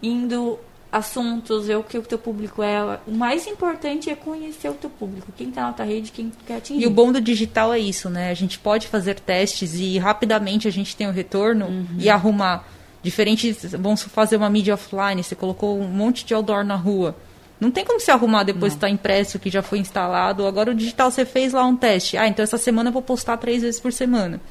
[0.04, 0.60] indo
[0.92, 3.00] assuntos, ver o que o teu público é.
[3.08, 6.58] O mais importante é conhecer o teu público, quem está na tua rede, quem quer
[6.58, 6.84] atingir.
[6.84, 8.30] E o bom do digital é isso, né?
[8.30, 11.88] A gente pode fazer testes e rapidamente a gente tem o retorno uhum.
[11.98, 12.68] e arrumar.
[13.02, 17.16] Diferente, vamos fazer uma mídia offline, você colocou um monte de outdoor na rua.
[17.60, 20.48] Não tem como se arrumar depois que está impresso, que já foi instalado.
[20.48, 22.18] Agora o digital você fez lá um teste.
[22.18, 24.42] Ah, então essa semana eu vou postar três vezes por semana.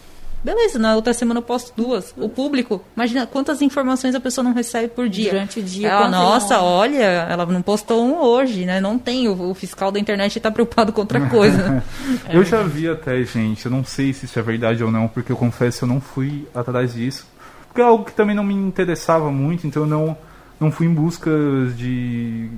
[0.43, 2.15] Beleza, na outra semana eu posto duas.
[2.17, 5.33] O público, imagina quantas informações a pessoa não recebe por dia.
[5.33, 5.89] Durante o dia.
[5.89, 6.65] Ela, nossa, não...
[6.65, 8.81] olha, ela não postou um hoje, né?
[8.81, 9.29] Não tem.
[9.29, 11.85] O, o fiscal da internet está preocupado com outra coisa.
[12.31, 15.31] eu já vi até, gente, eu não sei se isso é verdade ou não, porque
[15.31, 17.27] eu confesso eu não fui atrás disso.
[17.69, 20.17] Porque é algo que também não me interessava muito, então eu não,
[20.59, 21.31] não fui em busca
[21.77, 22.49] de,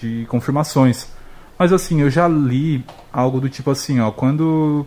[0.00, 1.08] de confirmações.
[1.58, 4.86] Mas assim, eu já li algo do tipo assim, ó, quando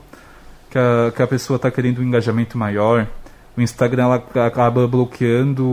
[0.75, 3.07] que a, que a pessoa está querendo um engajamento maior,
[3.55, 5.65] o Instagram ela acaba bloqueando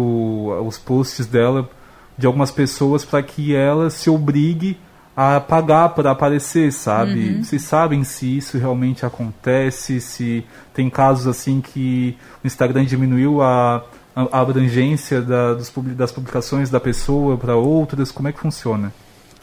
[0.65, 1.69] os posts dela
[2.17, 4.79] de algumas pessoas para que ela se obrigue
[5.17, 7.31] a pagar para aparecer, sabe?
[7.31, 7.45] Uhum.
[7.45, 13.85] Vocês sabem se isso realmente acontece, se tem casos assim que o Instagram diminuiu a,
[14.15, 18.93] a abrangência da, dos, das publicações da pessoa para outras, como é que funciona?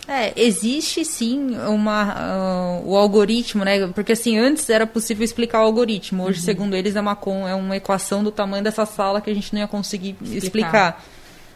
[0.09, 3.85] É, existe sim uma, uh, o algoritmo, né?
[3.89, 6.23] Porque assim, antes era possível explicar o algoritmo.
[6.23, 6.45] Hoje, uhum.
[6.45, 7.15] segundo eles, é uma,
[7.47, 10.37] é uma equação do tamanho dessa sala que a gente não ia conseguir explicar.
[10.37, 11.05] explicar.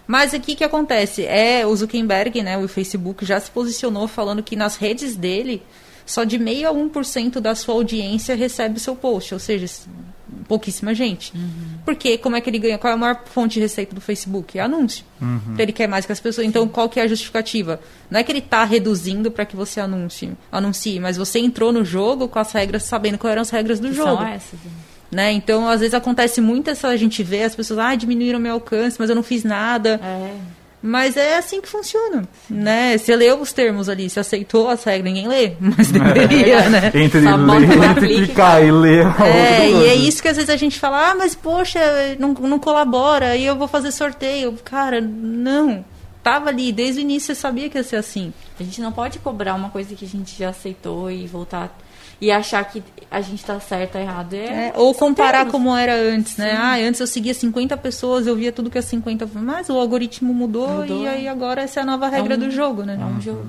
[0.05, 1.25] Mas aqui o que acontece?
[1.25, 2.55] É o Zuckerberg, né?
[2.57, 5.63] O Facebook já se posicionou falando que nas redes dele
[6.05, 9.33] só de meio a 1% da sua audiência recebe o seu post.
[9.33, 9.65] Ou seja,
[10.47, 11.33] pouquíssima gente.
[11.85, 12.77] Porque como é que ele ganha?
[12.77, 14.57] Qual é a maior fonte de receita do Facebook?
[14.57, 15.05] É anúncio.
[15.21, 16.47] Então ele quer mais que as pessoas.
[16.47, 17.79] Então qual que é a justificativa?
[18.09, 21.83] Não é que ele está reduzindo para que você anuncie, anuncie, mas você entrou no
[21.83, 24.17] jogo com as regras, sabendo quais eram as regras do Que jogo.
[24.17, 24.59] São essas.
[24.63, 24.71] né?
[25.13, 25.31] Né?
[25.31, 28.97] Então, às vezes acontece muito essa a gente vê as pessoas, ah, diminuíram meu alcance,
[28.99, 29.99] mas eu não fiz nada.
[30.03, 30.35] É.
[30.85, 32.97] Mas é assim que funciona, né?
[32.97, 36.91] Você leu os termos ali, você aceitou as regras, ninguém lê, mas deveria, né?
[36.93, 39.05] Entre, Só ler, entre clicar e ler.
[39.05, 41.79] É, outra e é isso que às vezes a gente fala, ah, mas poxa,
[42.19, 44.57] não, não colabora, e eu vou fazer sorteio.
[44.65, 45.85] Cara, não.
[46.21, 48.33] Tava ali, desde o início você sabia que ia ser assim.
[48.59, 51.77] A gente não pode cobrar uma coisa que a gente já aceitou e voltar
[52.25, 52.81] e achar que
[53.11, 54.33] a gente tá certo ou errado.
[54.33, 55.51] É, É, ou comparar termos.
[55.51, 56.53] como era antes, né?
[56.57, 60.33] Ah, antes eu seguia 50 pessoas, eu via tudo que as 50, mas o algoritmo
[60.33, 61.03] mudou, Mudou.
[61.03, 62.97] e aí agora essa é a nova regra um- do jogo, né?
[62.99, 63.45] É um jogo.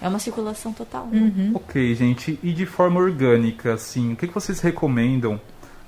[0.00, 1.08] É uma circulação total.
[1.12, 1.52] Uhum.
[1.54, 2.38] Ok, gente.
[2.42, 5.40] E de forma orgânica, assim, o que que vocês recomendam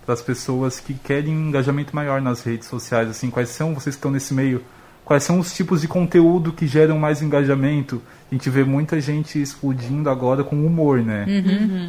[0.04, 3.08] para as pessoas que querem um engajamento maior nas redes sociais?
[3.08, 4.62] Assim, quais são, vocês que estão nesse meio,
[5.04, 8.00] quais são os tipos de conteúdo que geram mais engajamento?
[8.30, 11.24] A gente vê muita gente explodindo agora com humor, né?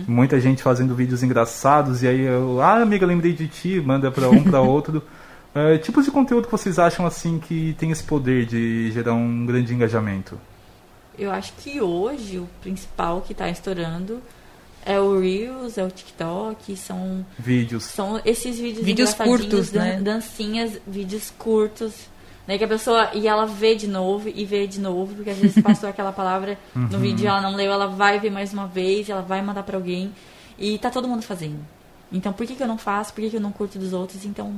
[0.07, 4.29] Muita gente fazendo vídeos engraçados e aí, eu, ah, amiga, lembrei de ti, manda para
[4.29, 5.01] um para outro.
[5.55, 9.45] É, tipos de conteúdo que vocês acham assim que tem esse poder de gerar um
[9.45, 10.37] grande engajamento?
[11.17, 14.19] Eu acho que hoje o principal que tá estourando
[14.85, 17.85] é o Reels, é o TikTok, são, Vídeos.
[17.85, 20.01] são esses vídeos Vídeos curtos, dan- né?
[20.01, 21.93] dancinhas, vídeos curtos,
[22.47, 25.37] né, que a pessoa e ela vê de novo e vê de novo, porque às
[25.37, 28.67] vezes passou aquela palavra no vídeo e ela não leu, ela vai ver mais uma
[28.67, 30.11] vez, ela vai mandar pra alguém
[30.57, 31.59] e tá todo mundo fazendo.
[32.11, 33.13] Então por que, que eu não faço?
[33.13, 34.25] Por que, que eu não curto dos outros?
[34.25, 34.53] Então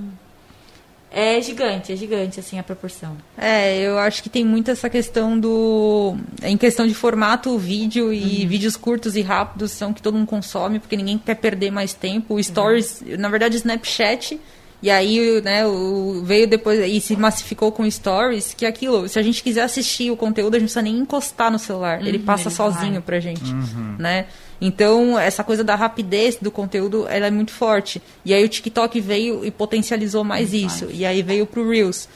[1.10, 3.16] é gigante, é gigante assim a proporção.
[3.38, 6.18] É, eu acho que tem muito essa questão do.
[6.44, 10.80] Em questão de formato, vídeo e vídeos curtos e rápidos são que todo mundo consome,
[10.80, 12.36] porque ninguém quer perder mais tempo.
[12.36, 14.40] O Stories, na verdade, o Snapchat.
[14.82, 19.18] E aí, né, o, veio depois e se massificou com Stories, que é aquilo, se
[19.18, 22.06] a gente quiser assistir o conteúdo, a gente não precisa nem encostar no celular.
[22.06, 23.02] ele Uhum, passa ele sozinho vai.
[23.02, 23.52] pra gente,
[23.98, 24.28] né?
[24.62, 28.02] Então, essa coisa da rapidez do conteúdo, ela é muito forte.
[28.26, 30.88] E aí o TikTok veio e potencializou mais isso.
[30.92, 32.08] E aí veio pro Reels.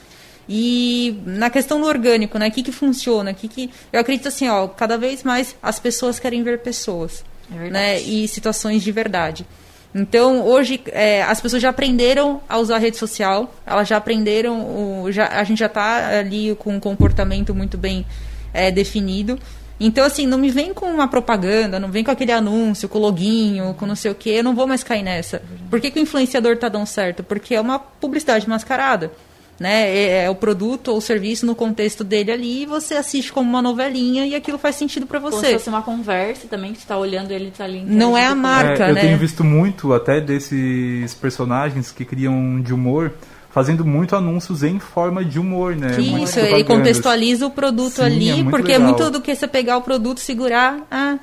[0.50, 2.48] E na questão do orgânico, né?
[2.48, 3.32] O que, que funciona?
[3.32, 3.70] O que, que...
[3.94, 7.24] Eu acredito assim, ó, cada vez mais as pessoas querem ver pessoas.
[7.54, 8.02] É né?
[8.02, 9.46] E situações de verdade.
[9.94, 14.62] Então, hoje, é, as pessoas já aprenderam a usar a rede social, elas já aprenderam,
[15.04, 18.06] o, já, a gente já está ali com um comportamento muito bem
[18.54, 19.38] é, definido.
[19.80, 23.74] Então, assim, não me vem com uma propaganda, não vem com aquele anúncio, com loginho,
[23.74, 25.42] com não sei o quê, eu não vou mais cair nessa.
[25.70, 27.24] Por que, que o influenciador tá dando certo?
[27.24, 29.12] Porque é uma publicidade mascarada.
[29.62, 29.96] Né?
[29.96, 33.48] É, é o produto ou o serviço no contexto dele ali, e você assiste como
[33.48, 35.54] uma novelinha e aquilo faz sentido para Como se você.
[35.54, 37.84] fosse uma conversa também, que você tá olhando ele tá ali.
[37.86, 39.02] Não é a marca, É, eu né?
[39.02, 43.14] tenho visto muito até desses personagens que criam de humor,
[43.52, 45.92] fazendo muito anúncios em forma de humor, né?
[45.92, 46.64] Isso, ele propagandas.
[46.66, 48.82] contextualiza o produto Sim, ali, é porque legal.
[48.82, 50.80] é muito do que você pegar o produto, segurar.
[50.90, 51.20] Ah,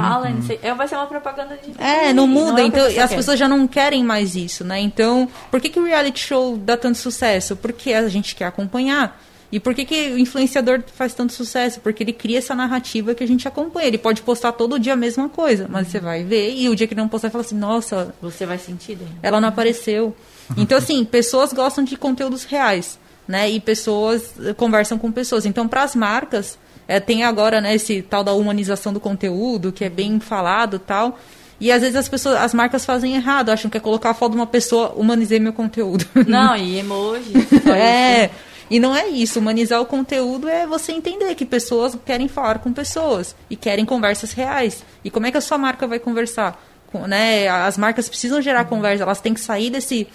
[0.00, 0.58] Fala, não sei.
[0.62, 1.72] É, vai ser uma propaganda de.
[1.80, 2.60] é, não muda.
[2.60, 3.16] é o que então, as quer.
[3.16, 4.80] pessoas já não querem mais isso, né?
[4.80, 7.54] Então, por que, que o reality show dá tanto sucesso?
[7.56, 9.20] Porque a gente quer acompanhar.
[9.52, 11.78] E por que, que o influenciador faz tanto sucesso?
[11.80, 13.86] Porque ele cria essa narrativa que a gente acompanha.
[13.86, 16.86] Ele pode postar todo dia a mesma coisa, mas você vai ver e o dia
[16.86, 19.08] que ele não postar, fala assim: nossa, Você vai sentir daí.
[19.22, 20.16] ela não apareceu.
[20.56, 23.50] Então, assim, pessoas gostam de conteúdos reais, né?
[23.50, 25.44] E pessoas eh, conversam com pessoas.
[25.44, 26.58] Então, para as marcas,
[26.96, 30.78] eh, tem agora, né, esse tal da humanização do conteúdo, que é bem falado e
[30.78, 31.18] tal.
[31.60, 34.32] E às vezes as pessoas, as marcas fazem errado, acham que é colocar a foto
[34.32, 36.04] de uma pessoa, humanizei meu conteúdo.
[36.26, 37.32] Não, e emoji.
[37.68, 38.24] é.
[38.24, 38.34] isso.
[38.70, 39.38] E não é isso.
[39.38, 44.32] Humanizar o conteúdo é você entender que pessoas querem falar com pessoas e querem conversas
[44.32, 44.82] reais.
[45.04, 46.58] E como é que a sua marca vai conversar?
[46.90, 47.48] Com, né?
[47.48, 50.08] As marcas precisam gerar conversa, elas têm que sair desse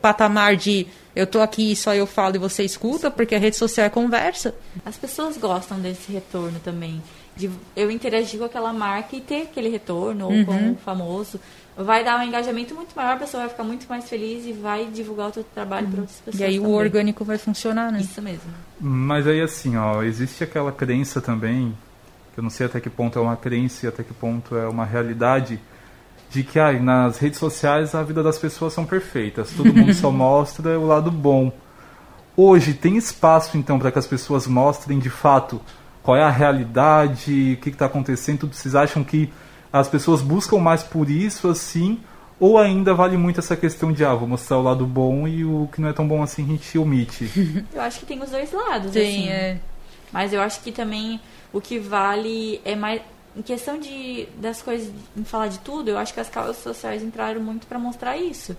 [0.00, 3.56] patamar de eu tô aqui e só eu falo e você escuta, porque a rede
[3.56, 4.54] social é conversa.
[4.84, 7.02] As pessoas gostam desse retorno também.
[7.36, 10.72] De eu interagir com aquela marca e ter aquele retorno, ou com Uhum.
[10.72, 11.40] o famoso.
[11.76, 14.86] Vai dar um engajamento muito maior, a pessoa vai ficar muito mais feliz e vai
[14.86, 16.34] divulgar o teu trabalho para outras pessoas.
[16.34, 16.40] Uhum.
[16.40, 16.76] e aí o também.
[16.76, 18.00] orgânico vai funcionar, né?
[18.00, 18.50] Isso mesmo.
[18.78, 21.74] Mas aí assim, ó, existe aquela crença também,
[22.34, 24.68] que eu não sei até que ponto é uma crença e até que ponto é
[24.68, 25.58] uma realidade,
[26.30, 30.10] de que ai, nas redes sociais a vida das pessoas são perfeitas, todo mundo só
[30.12, 31.52] mostra o lado bom.
[32.36, 35.60] Hoje tem espaço então para que as pessoas mostrem de fato
[36.02, 38.54] qual é a realidade, o que está acontecendo, tudo.
[38.54, 39.30] vocês acham que
[39.72, 42.00] as pessoas buscam mais por isso assim,
[42.38, 45.68] ou ainda vale muito essa questão de ah, vou mostrar o lado bom e o
[45.72, 47.30] que não é tão bom assim a gente omite?
[47.74, 49.28] Eu acho que tem os dois lados, Sim, assim.
[49.28, 49.58] é.
[50.12, 51.20] Mas eu acho que também
[51.52, 53.00] o que vale é mais.
[53.36, 57.02] Em questão de das coisas, em falar de tudo, eu acho que as causas sociais
[57.02, 58.56] entraram muito para mostrar isso.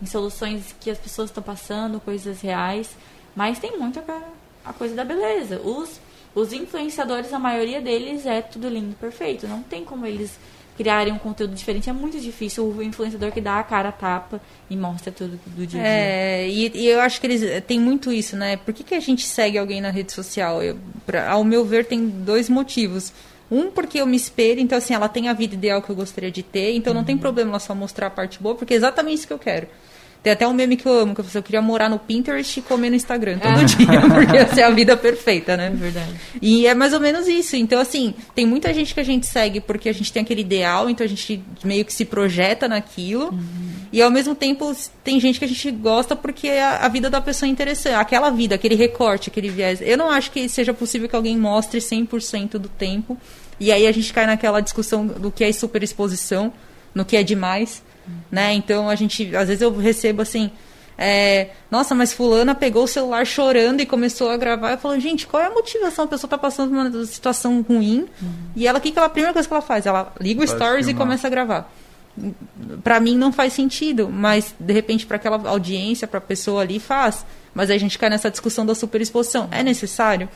[0.00, 2.90] em soluções que as pessoas estão passando, coisas reais.
[3.34, 4.22] Mas tem muito a,
[4.64, 5.60] a coisa da beleza.
[5.60, 6.00] Os,
[6.34, 9.46] os influenciadores, a maioria deles é tudo lindo, perfeito.
[9.46, 10.38] Não tem como eles
[10.76, 11.88] criarem um conteúdo diferente.
[11.88, 15.66] É muito difícil o influenciador que dá a cara a tapa e mostra tudo do
[15.66, 15.92] dia a dia.
[15.92, 18.56] É, e, e eu acho que eles tem muito isso, né?
[18.56, 20.62] Por que, que a gente segue alguém na rede social?
[20.62, 23.12] Eu, pra, ao meu ver, tem dois motivos.
[23.52, 26.30] Um, porque eu me espelho, então assim, ela tem a vida ideal que eu gostaria
[26.30, 27.00] de ter, então uhum.
[27.00, 29.38] não tem problema ela só mostrar a parte boa, porque é exatamente isso que eu
[29.38, 29.66] quero.
[30.22, 32.62] Tem até um meme que eu amo, que eu, eu queria morar no Pinterest e
[32.62, 33.64] comer no Instagram todo ah.
[33.64, 35.66] dia, porque essa é a vida perfeita, né?
[35.66, 36.14] É verdade.
[36.40, 37.56] E é mais ou menos isso.
[37.56, 40.88] Então, assim, tem muita gente que a gente segue porque a gente tem aquele ideal,
[40.88, 43.30] então a gente meio que se projeta naquilo.
[43.32, 43.72] Uhum.
[43.92, 47.20] E ao mesmo tempo tem gente que a gente gosta porque a, a, vida da
[47.20, 47.94] pessoa é interessante.
[47.94, 49.80] Aquela vida, aquele recorte, aquele viés.
[49.82, 53.18] Eu não acho que seja possível que alguém mostre 100% do tempo.
[53.60, 56.52] E aí a gente cai naquela discussão do que é superexposição,
[56.94, 57.82] no que é demais
[58.30, 58.54] né?
[58.54, 60.50] Então a gente, às vezes eu recebo assim,
[60.96, 64.72] é, nossa, mas fulana pegou o celular chorando e começou a gravar.
[64.72, 66.04] Eu falo, gente, qual é a motivação?
[66.04, 68.32] A pessoa está passando por uma situação ruim uhum.
[68.54, 69.86] e ela, que, que ela, a primeira coisa que ela faz?
[69.86, 71.72] Ela liga o stories e começa a gravar.
[72.84, 76.78] Para mim não faz sentido, mas de repente para aquela audiência, para a pessoa ali
[76.78, 77.24] faz.
[77.54, 79.48] Mas aí a gente cai nessa discussão da superexposição.
[79.50, 80.28] É necessário?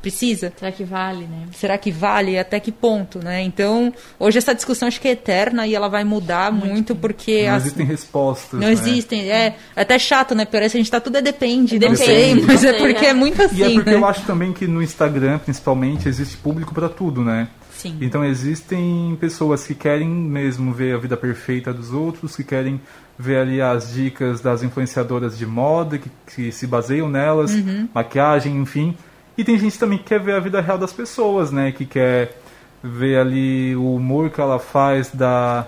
[0.00, 0.52] Precisa?
[0.56, 1.46] Será que vale, né?
[1.52, 2.38] Será que vale?
[2.38, 3.42] Até que ponto, né?
[3.42, 7.46] Então, hoje essa discussão acho que é eterna e ela vai mudar muito, muito porque...
[7.46, 7.62] Não as...
[7.64, 8.72] existem respostas, Não né?
[8.72, 10.46] existem, é, é até chato, né?
[10.46, 13.14] Parece que a gente tá tudo é depende, depende não sei, mas é porque é
[13.14, 13.96] muito assim, E é porque né?
[13.96, 17.48] eu acho também que no Instagram, principalmente, existe público para tudo, né?
[17.80, 17.96] Sim.
[18.00, 22.78] Então existem pessoas que querem mesmo ver a vida perfeita dos outros, que querem
[23.18, 27.88] ver ali as dicas das influenciadoras de moda, que, que se baseiam nelas, uhum.
[27.94, 28.94] maquiagem, enfim.
[29.40, 31.72] E tem gente também que quer ver a vida real das pessoas, né?
[31.72, 32.36] Que quer
[32.82, 35.66] ver ali o humor que ela faz da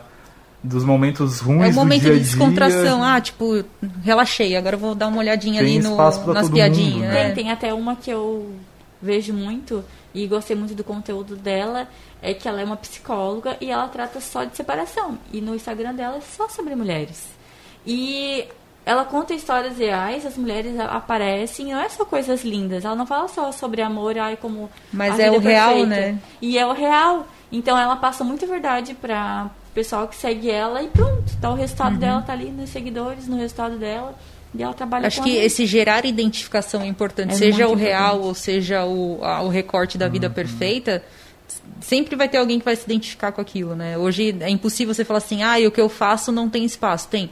[0.62, 3.02] dos momentos ruins É um momento do dia de descontração.
[3.02, 3.64] Ah, tipo,
[4.04, 6.92] relaxei, agora eu vou dar uma olhadinha tem ali no, nas piadinhas.
[6.96, 7.24] Mundo, né?
[7.24, 8.54] tem, tem até uma que eu
[9.00, 9.82] vejo muito
[10.14, 11.88] e gostei muito do conteúdo dela,
[12.20, 15.18] é que ela é uma psicóloga e ela trata só de separação.
[15.32, 17.26] E no Instagram dela é só sobre mulheres.
[17.87, 18.46] E
[18.84, 22.84] ela conta histórias reais, as mulheres aparecem, não é só coisas lindas.
[22.84, 24.68] Ela não fala só sobre amor, ai, como.
[24.92, 26.18] Mas é o real, né?
[26.40, 27.26] E é o real.
[27.50, 31.22] Então ela passa muita verdade para o pessoal que segue ela e pronto.
[31.40, 31.98] Tá, o resultado uhum.
[31.98, 34.14] dela tá ali nos seguidores, no resultado dela.
[34.54, 38.26] E ela trabalha Acho que esse gerar identificação é importante, é seja o real importante.
[38.26, 40.32] ou seja o, a, o recorte da vida uhum.
[40.34, 41.02] perfeita
[41.80, 43.96] sempre vai ter alguém que vai se identificar com aquilo, né?
[43.98, 47.08] Hoje é impossível você falar assim, ah, e o que eu faço não tem espaço.
[47.08, 47.30] Tem.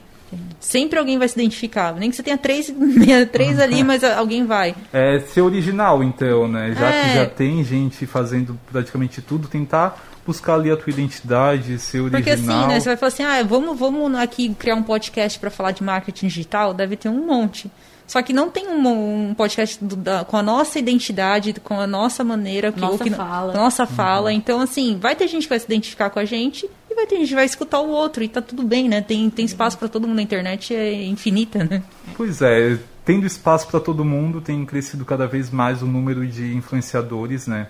[0.58, 1.94] Sempre alguém vai se identificar.
[1.94, 2.72] Nem que você tenha três,
[3.32, 4.74] três ali, mas alguém vai.
[4.92, 6.74] É ser original, então, né?
[6.78, 7.02] Já é.
[7.02, 12.22] que já tem gente fazendo praticamente tudo, tentar buscar ali a tua identidade, ser original.
[12.22, 12.78] Porque assim, né?
[12.78, 16.28] Você vai falar assim, ah, vamos, vamos aqui criar um podcast para falar de marketing
[16.28, 16.74] digital?
[16.74, 17.70] Deve ter um monte.
[18.06, 21.86] Só que não tem um, um podcast do, da, com a nossa identidade, com a
[21.86, 23.52] nossa maneira, que, nossa que, fala.
[23.54, 24.30] Nossa fala.
[24.30, 24.36] Uhum.
[24.36, 27.16] Então, assim, vai ter gente que vai se identificar com a gente e vai ter
[27.16, 28.22] gente que vai escutar o outro.
[28.22, 29.00] E tá tudo bem, né?
[29.00, 30.18] Tem, tem espaço para todo mundo.
[30.18, 31.82] A internet é infinita, né?
[32.16, 32.78] Pois é.
[33.04, 37.68] Tendo espaço para todo mundo, tem crescido cada vez mais o número de influenciadores, né?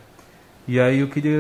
[0.67, 1.39] E aí eu queria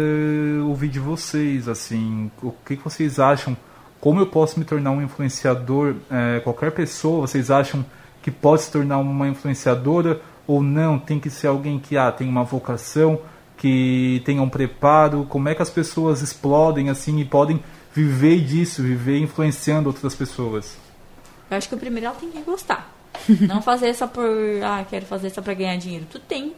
[0.64, 3.56] ouvir de vocês, assim, o que, que vocês acham?
[4.00, 5.96] Como eu posso me tornar um influenciador?
[6.10, 7.84] É, qualquer pessoa, vocês acham
[8.22, 10.98] que pode se tornar uma influenciadora ou não?
[10.98, 13.20] Tem que ser alguém que ah, tem uma vocação,
[13.60, 15.26] que tenha um preparo?
[15.28, 17.62] Como é que as pessoas explodem assim e podem
[17.94, 20.78] viver disso, viver influenciando outras pessoas?
[21.50, 22.90] Eu acho que o primeiro ela tem que gostar.
[23.46, 24.24] não fazer só por,
[24.64, 26.06] ah, quero fazer só para ganhar dinheiro.
[26.10, 26.54] Tu tem.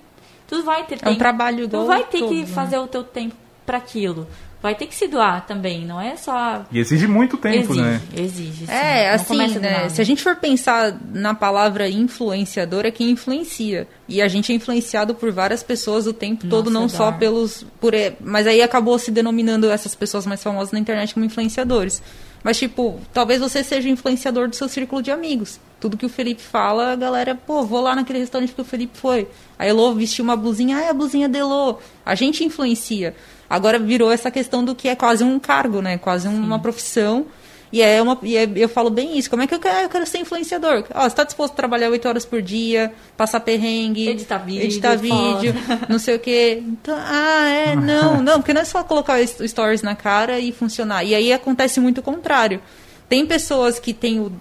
[0.47, 1.09] Tu vai ter tempo.
[1.09, 2.47] É um trabalho Tu vai ter todo, que né?
[2.47, 3.35] fazer o teu tempo
[3.67, 4.29] para aquilo
[4.63, 6.65] vai ter que se doar também, não é só.
[6.71, 8.01] E exige muito tempo, exige, né?
[8.17, 8.67] Exige.
[8.67, 8.73] Sim.
[8.73, 9.89] É, não assim, né?
[9.89, 13.89] Se a gente for pensar na palavra influenciador, é quem influencia.
[14.09, 17.67] E a gente é influenciado por várias pessoas o tempo Nossa, todo, não só pelos.
[17.81, 22.01] Por, mas aí acabou se denominando essas pessoas mais famosas na internet como influenciadores.
[22.45, 25.61] Mas, tipo, talvez você seja influenciador do seu círculo de amigos.
[25.79, 28.99] Tudo que o Felipe fala, a galera, pô, vou lá naquele restaurante que o Felipe
[28.99, 29.29] foi.
[29.59, 31.79] A Elô vestiu uma blusinha, ah, é a blusinha de Elô.
[32.05, 33.15] A gente influencia.
[33.53, 35.99] Agora virou essa questão do que é quase um cargo, né?
[35.99, 36.63] Quase uma Sim.
[36.63, 37.27] profissão.
[37.71, 39.29] E, é uma, e é, eu falo bem isso.
[39.29, 40.87] Como é que eu quero, eu quero ser influenciador?
[40.95, 44.97] Ó, você está disposto a trabalhar oito horas por dia, passar perrengue, editar vídeo, editar
[44.97, 45.55] vídeo
[45.87, 46.63] não sei o quê.
[46.67, 51.05] Então, ah, é, não, não, porque não é só colocar stories na cara e funcionar.
[51.05, 52.59] E aí acontece muito o contrário.
[53.07, 54.33] Tem pessoas que tem,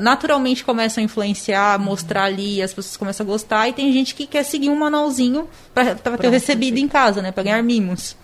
[0.00, 4.26] naturalmente começam a influenciar, mostrar ali, as pessoas começam a gostar, e tem gente que
[4.26, 7.30] quer seguir um manualzinho para ter recebido em casa, né?
[7.30, 8.16] Para ganhar mimos.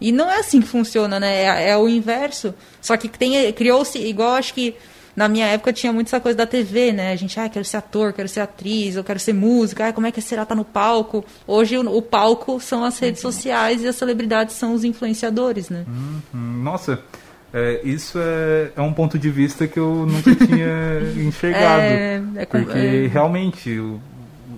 [0.00, 1.42] E não é assim que funciona, né?
[1.42, 2.54] É, é o inverso.
[2.80, 4.76] Só que tem criou-se, igual acho que
[5.18, 7.10] na minha época tinha muito essa coisa da TV, né?
[7.10, 10.06] A gente, ah, quero ser ator, quero ser atriz, eu quero ser música, ah, como
[10.06, 11.24] é que será estar tá no palco?
[11.44, 15.84] Hoje o, o, palco são as redes sociais e as celebridades são os influenciadores, né?
[15.88, 16.62] Uhum.
[16.62, 17.00] Nossa,
[17.52, 21.82] é, isso é, é um ponto de vista que eu nunca tinha enxergado.
[21.82, 23.06] É, é, porque é.
[23.08, 23.76] realmente,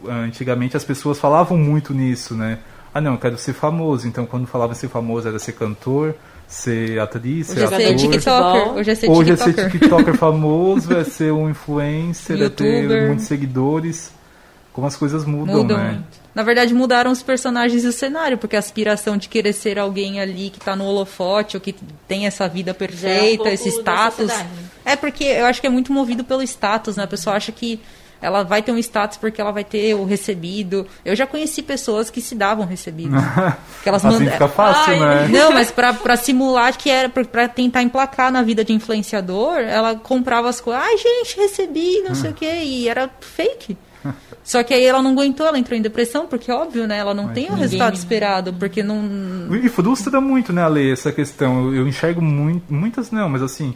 [0.07, 2.59] antigamente as pessoas falavam muito nisso, né?
[2.93, 4.07] Ah, não, eu quero ser famoso.
[4.07, 6.15] Então, quando falava ser famoso, era ser cantor,
[6.47, 7.97] ser atriz, ser Hoje é ator.
[7.97, 8.73] TikToker.
[8.75, 9.59] Hoje é ser Hoje TikToker.
[9.59, 14.13] é ser TikToker famoso, é ser um influencer, é ter muitos seguidores.
[14.73, 15.91] Como as coisas mudam, mudam né?
[15.93, 16.21] Muito.
[16.33, 20.21] Na verdade, mudaram os personagens e o cenário, porque a aspiração de querer ser alguém
[20.21, 21.75] ali que está no holofote, ou que
[22.07, 24.31] tem essa vida perfeita, é um esse status.
[24.85, 27.03] É porque eu acho que é muito movido pelo status, né?
[27.03, 27.81] A pessoa acha que
[28.21, 30.87] ela vai ter um status porque ela vai ter o recebido.
[31.05, 33.17] Eu já conheci pessoas que se davam recebido.
[33.83, 34.33] que elas assim mand...
[34.33, 35.29] fica fácil, Ai, né?
[35.29, 40.49] Não, mas para simular que era para tentar emplacar na vida de influenciador, ela comprava
[40.49, 40.83] as coisas.
[40.83, 42.61] Ai, gente, recebi, não sei o quê.
[42.63, 43.77] E era fake.
[44.43, 46.99] Só que aí ela não aguentou, ela entrou em depressão, porque óbvio, né?
[46.99, 49.01] Ela não Mas tem o resultado esperado, porque não.
[49.63, 51.67] E frustra muito, né, Ale, essa questão.
[51.67, 53.75] Eu, eu enxergo muito, muitas não, mas assim,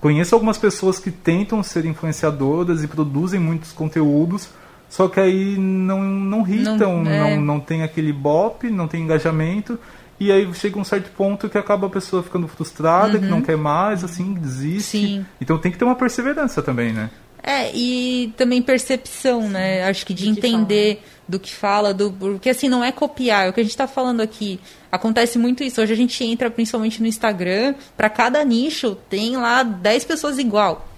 [0.00, 4.48] Conheço algumas pessoas que tentam ser influenciadoras e produzem muitos conteúdos,
[4.88, 7.36] só que aí não, não hitam, não, é...
[7.36, 9.78] não, não tem aquele bop, não tem engajamento.
[10.18, 13.20] E aí chega um certo ponto que acaba a pessoa ficando frustrada, uhum.
[13.20, 13.42] que não uhum.
[13.42, 14.98] quer mais, assim, desiste.
[14.98, 15.26] Sim.
[15.40, 17.10] Então tem que ter uma perseverança também, né?
[17.42, 19.84] É, e também percepção, né?
[19.84, 23.52] Acho que de entender do que fala, do porque assim não é copiar, é o
[23.52, 24.58] que a gente está falando aqui.
[24.90, 25.80] Acontece muito isso.
[25.80, 30.88] Hoje a gente entra principalmente no Instagram, para cada nicho tem lá 10 pessoas igual.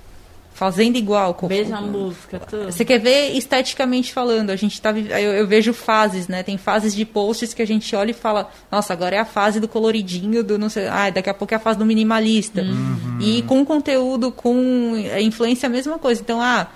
[0.55, 1.37] Fazendo igual.
[1.49, 2.71] Mesma música, tudo.
[2.71, 6.43] Você quer ver esteticamente falando, a gente tá eu, eu, vejo fases, né?
[6.43, 9.61] Tem fases de posts que a gente olha e fala, nossa, agora é a fase
[9.61, 12.63] do coloridinho, do não sei, ah, daqui a pouco é a fase do minimalista.
[12.63, 13.19] Uhum.
[13.21, 16.21] E com conteúdo, com influência a mesma coisa.
[16.21, 16.69] Então, ah,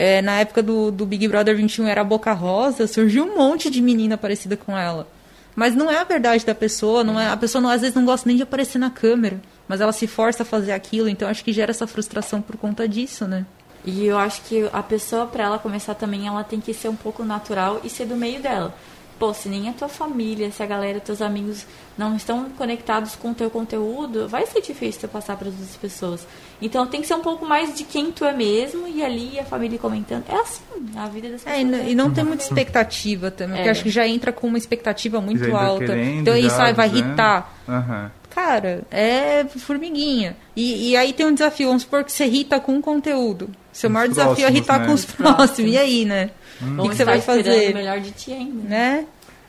[0.00, 3.68] é, na época do, do Big Brother 21 era a Boca Rosa, surgiu um monte
[3.68, 5.06] de menina parecida com ela.
[5.54, 8.06] Mas não é a verdade da pessoa, não é, a pessoa não, às vezes não
[8.06, 9.38] gosta nem de aparecer na câmera,
[9.68, 12.88] mas ela se força a fazer aquilo, então acho que gera essa frustração por conta
[12.88, 13.44] disso, né?
[13.84, 16.96] E eu acho que a pessoa, para ela começar também, ela tem que ser um
[16.96, 18.74] pouco natural e ser do meio dela
[19.20, 21.66] pô, se nem a tua família, se a galera, teus amigos
[21.96, 26.26] não estão conectados com o teu conteúdo, vai ser difícil tu passar para outras pessoas.
[26.60, 29.44] Então tem que ser um pouco mais de quem tu é mesmo e ali a
[29.44, 30.24] família comentando.
[30.26, 30.62] É assim,
[30.96, 31.58] a vida das pessoas.
[31.58, 33.58] É, e, não, é tem muita expectativa também, é.
[33.58, 35.84] porque acho que já entra com uma expectativa muito alta.
[35.84, 37.54] Querendo, então isso aí vai irritar.
[37.68, 38.10] Uhum.
[38.30, 40.36] Cara, é formiguinha.
[40.56, 43.50] E, e, aí tem um desafio, vamos supor que você irrita com o conteúdo.
[43.72, 44.86] Seu maior desafio é irritar né?
[44.86, 45.72] com os próximos.
[45.72, 46.30] E aí, né?
[46.62, 46.78] Hum.
[46.78, 47.70] O que, que você vai fazer?
[47.70, 48.68] o melhor de ti ainda.
[48.68, 49.04] Né?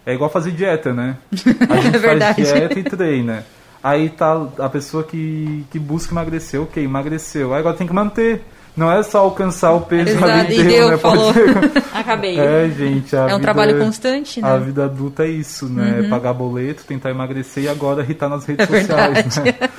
[0.05, 1.17] É igual fazer dieta, né?
[1.69, 3.45] A gente é faz dieta e treina.
[3.83, 7.53] Aí tá a pessoa que, que busca emagrecer, ok, emagreceu.
[7.53, 8.43] Aí agora tem que manter.
[8.75, 10.97] Não é só alcançar o peso Exato, ali inteiro, deu, né?
[10.97, 11.33] Falou.
[11.93, 12.39] Acabei.
[12.39, 13.13] É, gente.
[13.15, 14.47] é um vida, trabalho constante, né?
[14.47, 16.01] A vida adulta é isso, né?
[16.01, 16.09] Uhum.
[16.09, 19.69] Pagar boleto, tentar emagrecer e agora irritar nas redes é sociais, né?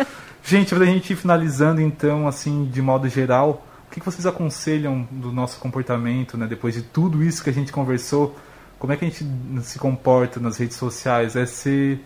[0.45, 3.65] Gente, pra gente ir finalizando, então, assim, de modo geral,
[3.99, 6.47] o que vocês aconselham do nosso comportamento, né?
[6.47, 8.35] Depois de tudo isso que a gente conversou,
[8.79, 9.25] como é que a gente
[9.63, 11.37] se comporta nas redes sociais?
[11.37, 12.01] É ser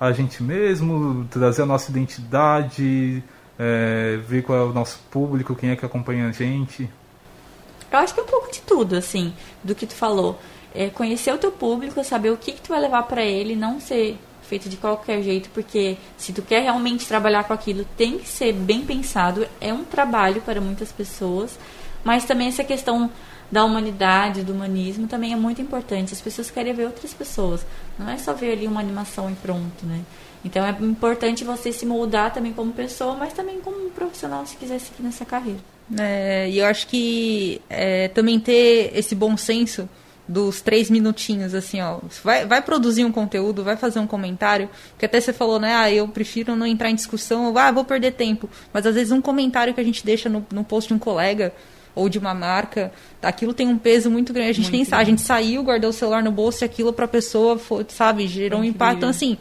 [0.00, 3.22] a gente mesmo, trazer a nossa identidade,
[3.58, 6.88] é, ver qual é o nosso público, quem é que acompanha a gente?
[7.92, 9.32] Eu acho que é um pouco de tudo, assim,
[9.62, 10.40] do que tu falou.
[10.74, 13.78] É conhecer o teu público, saber o que, que tu vai levar para ele, não
[13.78, 18.28] ser feito de qualquer jeito, porque se tu quer realmente trabalhar com aquilo, tem que
[18.28, 19.46] ser bem pensado.
[19.60, 21.58] É um trabalho para muitas pessoas,
[22.04, 23.10] mas também essa questão
[23.50, 26.12] da humanidade, do humanismo também é muito importante.
[26.12, 27.64] As pessoas querem ver outras pessoas,
[27.98, 30.00] não é só ver ali uma animação e pronto, né?
[30.44, 34.78] Então é importante você se moldar também como pessoa, mas também como profissional se quiser
[34.78, 35.58] seguir nessa carreira.
[35.98, 39.88] É, e eu acho que é, também ter esse bom senso
[40.28, 41.98] dos três minutinhos, assim, ó.
[42.22, 45.90] Vai, vai produzir um conteúdo, vai fazer um comentário, porque até você falou, né, ah,
[45.90, 48.48] eu prefiro não entrar em discussão, ou, ah, vou perder tempo.
[48.72, 51.52] Mas às vezes um comentário que a gente deixa no, no post de um colega
[51.94, 54.50] ou de uma marca, aquilo tem um peso muito grande.
[54.50, 56.92] A gente muito nem sabe, a gente saiu, guardou o celular no bolso e aquilo
[56.92, 58.98] pra pessoa, foi, sabe, gerou um impacto.
[58.98, 59.38] Então, assim,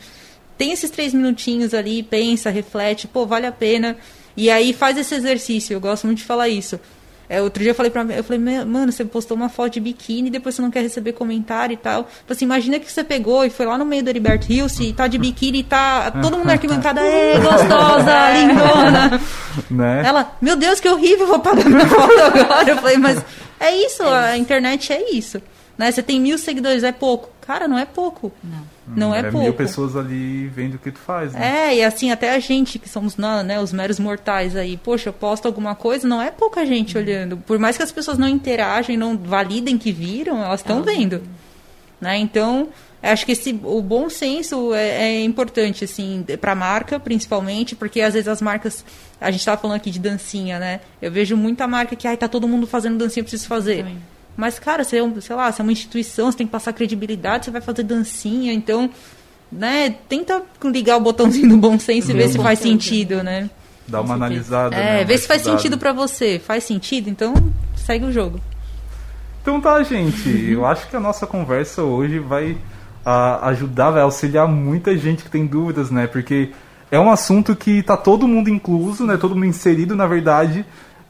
[0.58, 3.98] tem esses três minutinhos ali, pensa, reflete, pô, vale a pena.
[4.38, 6.80] E aí faz esse exercício, eu gosto muito de falar isso.
[7.28, 10.28] É, outro dia eu falei pra eu falei, mano, você postou uma foto de biquíni
[10.28, 12.04] e depois você não quer receber comentário e tal.
[12.04, 14.94] Tipo assim, imagina que você pegou e foi lá no meio do Heriberto Hills e
[14.94, 19.22] tá de biquíni e tá todo mundo arquibancada, é gostosa, lindona.
[19.72, 20.04] Né?
[20.06, 22.70] Ela, meu Deus, que horrível, vou pagar minha foto agora.
[22.70, 23.24] Eu falei, mas
[23.58, 25.42] é isso, a internet é isso.
[25.78, 25.92] Né?
[25.92, 27.30] Você tem mil seguidores, é pouco.
[27.40, 28.34] Cara, não é pouco.
[28.44, 28.75] Não.
[28.88, 29.40] Não é, é pouco.
[29.40, 31.70] mil pessoas ali vendo o que tu faz, né?
[31.70, 35.14] É, e assim, até a gente, que somos né, os meros mortais aí, poxa, eu
[35.14, 37.38] posto alguma coisa, não é pouca gente olhando.
[37.38, 41.24] Por mais que as pessoas não interagem, não validem que viram, elas estão vendo.
[42.00, 42.18] Né?
[42.18, 42.70] Então,
[43.02, 48.02] acho que esse, o bom senso é, é importante, assim, para a marca, principalmente, porque
[48.02, 48.86] às vezes as marcas.
[49.20, 50.82] A gente estava falando aqui de dancinha, né?
[51.02, 53.78] Eu vejo muita marca que, ai, tá todo mundo fazendo dancinha, eu preciso fazer.
[53.78, 54.15] Também.
[54.36, 56.74] Mas, cara, você é, um, sei lá, você é uma instituição, você tem que passar
[56.74, 58.90] credibilidade, você vai fazer dancinha, então,
[59.52, 63.50] né, tenta ligar o botãozinho do bom senso e ver se faz sentido, né?
[63.88, 64.76] Dá uma analisada.
[64.76, 66.40] É, né, ver mais se faz sentido pra você.
[66.40, 67.10] Faz sentido?
[67.10, 67.34] Então,
[67.76, 68.40] segue o jogo.
[69.42, 70.30] Então tá, gente.
[70.52, 72.58] Eu acho que a nossa conversa hoje vai
[73.06, 76.08] ah, ajudar, vai auxiliar muita gente que tem dúvidas, né?
[76.08, 76.52] Porque
[76.90, 79.18] é um assunto que tá todo mundo incluso, né?
[79.18, 80.66] Todo mundo inserido, na verdade.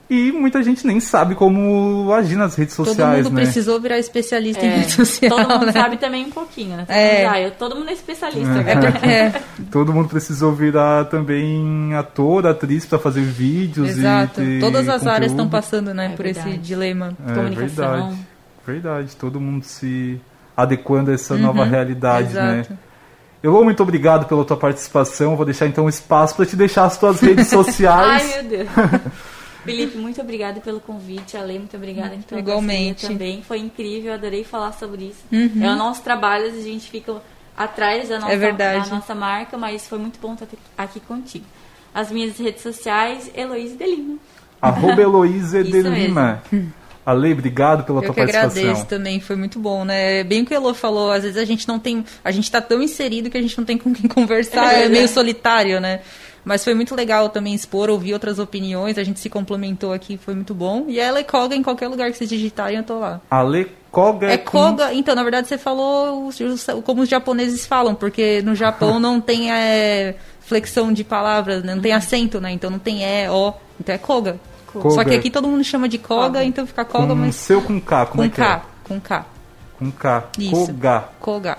[0.08, 3.42] E muita gente nem sabe como agir nas redes Todo sociais, mundo né?
[3.42, 5.36] precisou virar especialista em É, rede social.
[5.36, 5.72] todo mundo né?
[5.72, 6.86] sabe também um pouquinho, né?
[6.88, 7.26] É.
[7.26, 9.06] Ah, eu, todo mundo é especialista É porque.
[9.08, 9.42] é,
[9.72, 14.44] Todo mundo precisou virar também ator, atriz pra fazer vídeos exato.
[14.44, 15.64] e Todas as áreas estão conteúdo.
[15.64, 16.58] passando, né, É por esse verdade.
[16.62, 17.14] dilema.
[17.28, 17.66] É, comunicação.
[17.88, 18.18] Verdade,
[18.68, 19.16] verdade.
[19.16, 20.22] Todo mundo se
[20.56, 22.42] adequando a essa nova realidade, né?
[22.54, 22.60] Uhum.
[22.60, 22.78] Exato.
[23.44, 25.36] Elô, muito obrigado pela tua participação.
[25.36, 28.24] Vou deixar então um espaço para te deixar as tuas redes sociais.
[28.24, 28.70] Ai, meu Deus.
[29.66, 31.36] Felipe, muito obrigada pelo convite.
[31.36, 33.08] Ale, muito obrigada pela Igualmente.
[33.08, 33.42] também.
[33.42, 35.24] Foi incrível, adorei falar sobre isso.
[35.32, 35.64] Uhum.
[35.64, 37.22] É o nosso trabalho, a gente fica
[37.58, 40.48] atrás da nossa, É da nossa marca, mas foi muito bom estar
[40.78, 41.46] aqui contigo.
[41.94, 44.18] As minhas redes sociais, Heloísa de Lima.
[44.62, 46.42] Arroba Heloísa de Lima.
[47.06, 48.62] Ale, obrigado pela Eu tua que participação.
[48.64, 50.24] agradeço também, foi muito bom, né?
[50.24, 52.04] Bem o que o Elô falou, às vezes a gente não tem.
[52.24, 55.08] A gente tá tão inserido que a gente não tem com quem conversar, é meio
[55.08, 56.02] solitário, né?
[56.46, 60.36] Mas foi muito legal também expor, ouvir outras opiniões, a gente se complementou aqui, foi
[60.36, 60.86] muito bom.
[60.88, 63.20] E ela é Koga em qualquer lugar que vocês digitarem, eu tô lá.
[63.32, 66.30] Ale Koga É com- Koga, então, na verdade você falou
[66.84, 71.74] como os japoneses falam, porque no Japão não tem é, flexão de palavras, né?
[71.74, 72.52] não tem acento, né?
[72.52, 74.40] Então não tem E, O, então é Koga.
[74.72, 74.90] Koga.
[74.92, 77.80] Só que aqui todo mundo chama de Koga, então fica Koga, com mas seu com
[77.82, 78.62] K, como com é que K, é?
[78.88, 79.26] com K.
[79.80, 80.24] Com K.
[80.38, 80.68] Isso.
[80.68, 81.04] Koga.
[81.20, 81.58] Koga.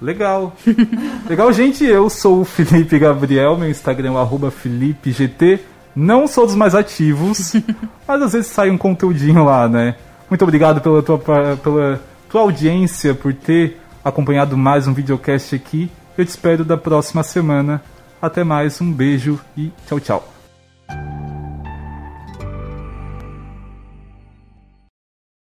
[0.00, 0.54] Legal.
[1.28, 1.84] Legal, gente.
[1.84, 5.60] Eu sou o Felipe Gabriel, meu Instagram é FelipeGT.
[5.94, 7.54] Não sou dos mais ativos,
[8.06, 9.96] mas às vezes sai um conteúdinho lá, né?
[10.30, 15.90] Muito obrigado pela tua, pela tua audiência, por ter acompanhado mais um videocast aqui.
[16.16, 17.82] Eu te espero da próxima semana.
[18.20, 20.37] Até mais, um beijo e tchau, tchau.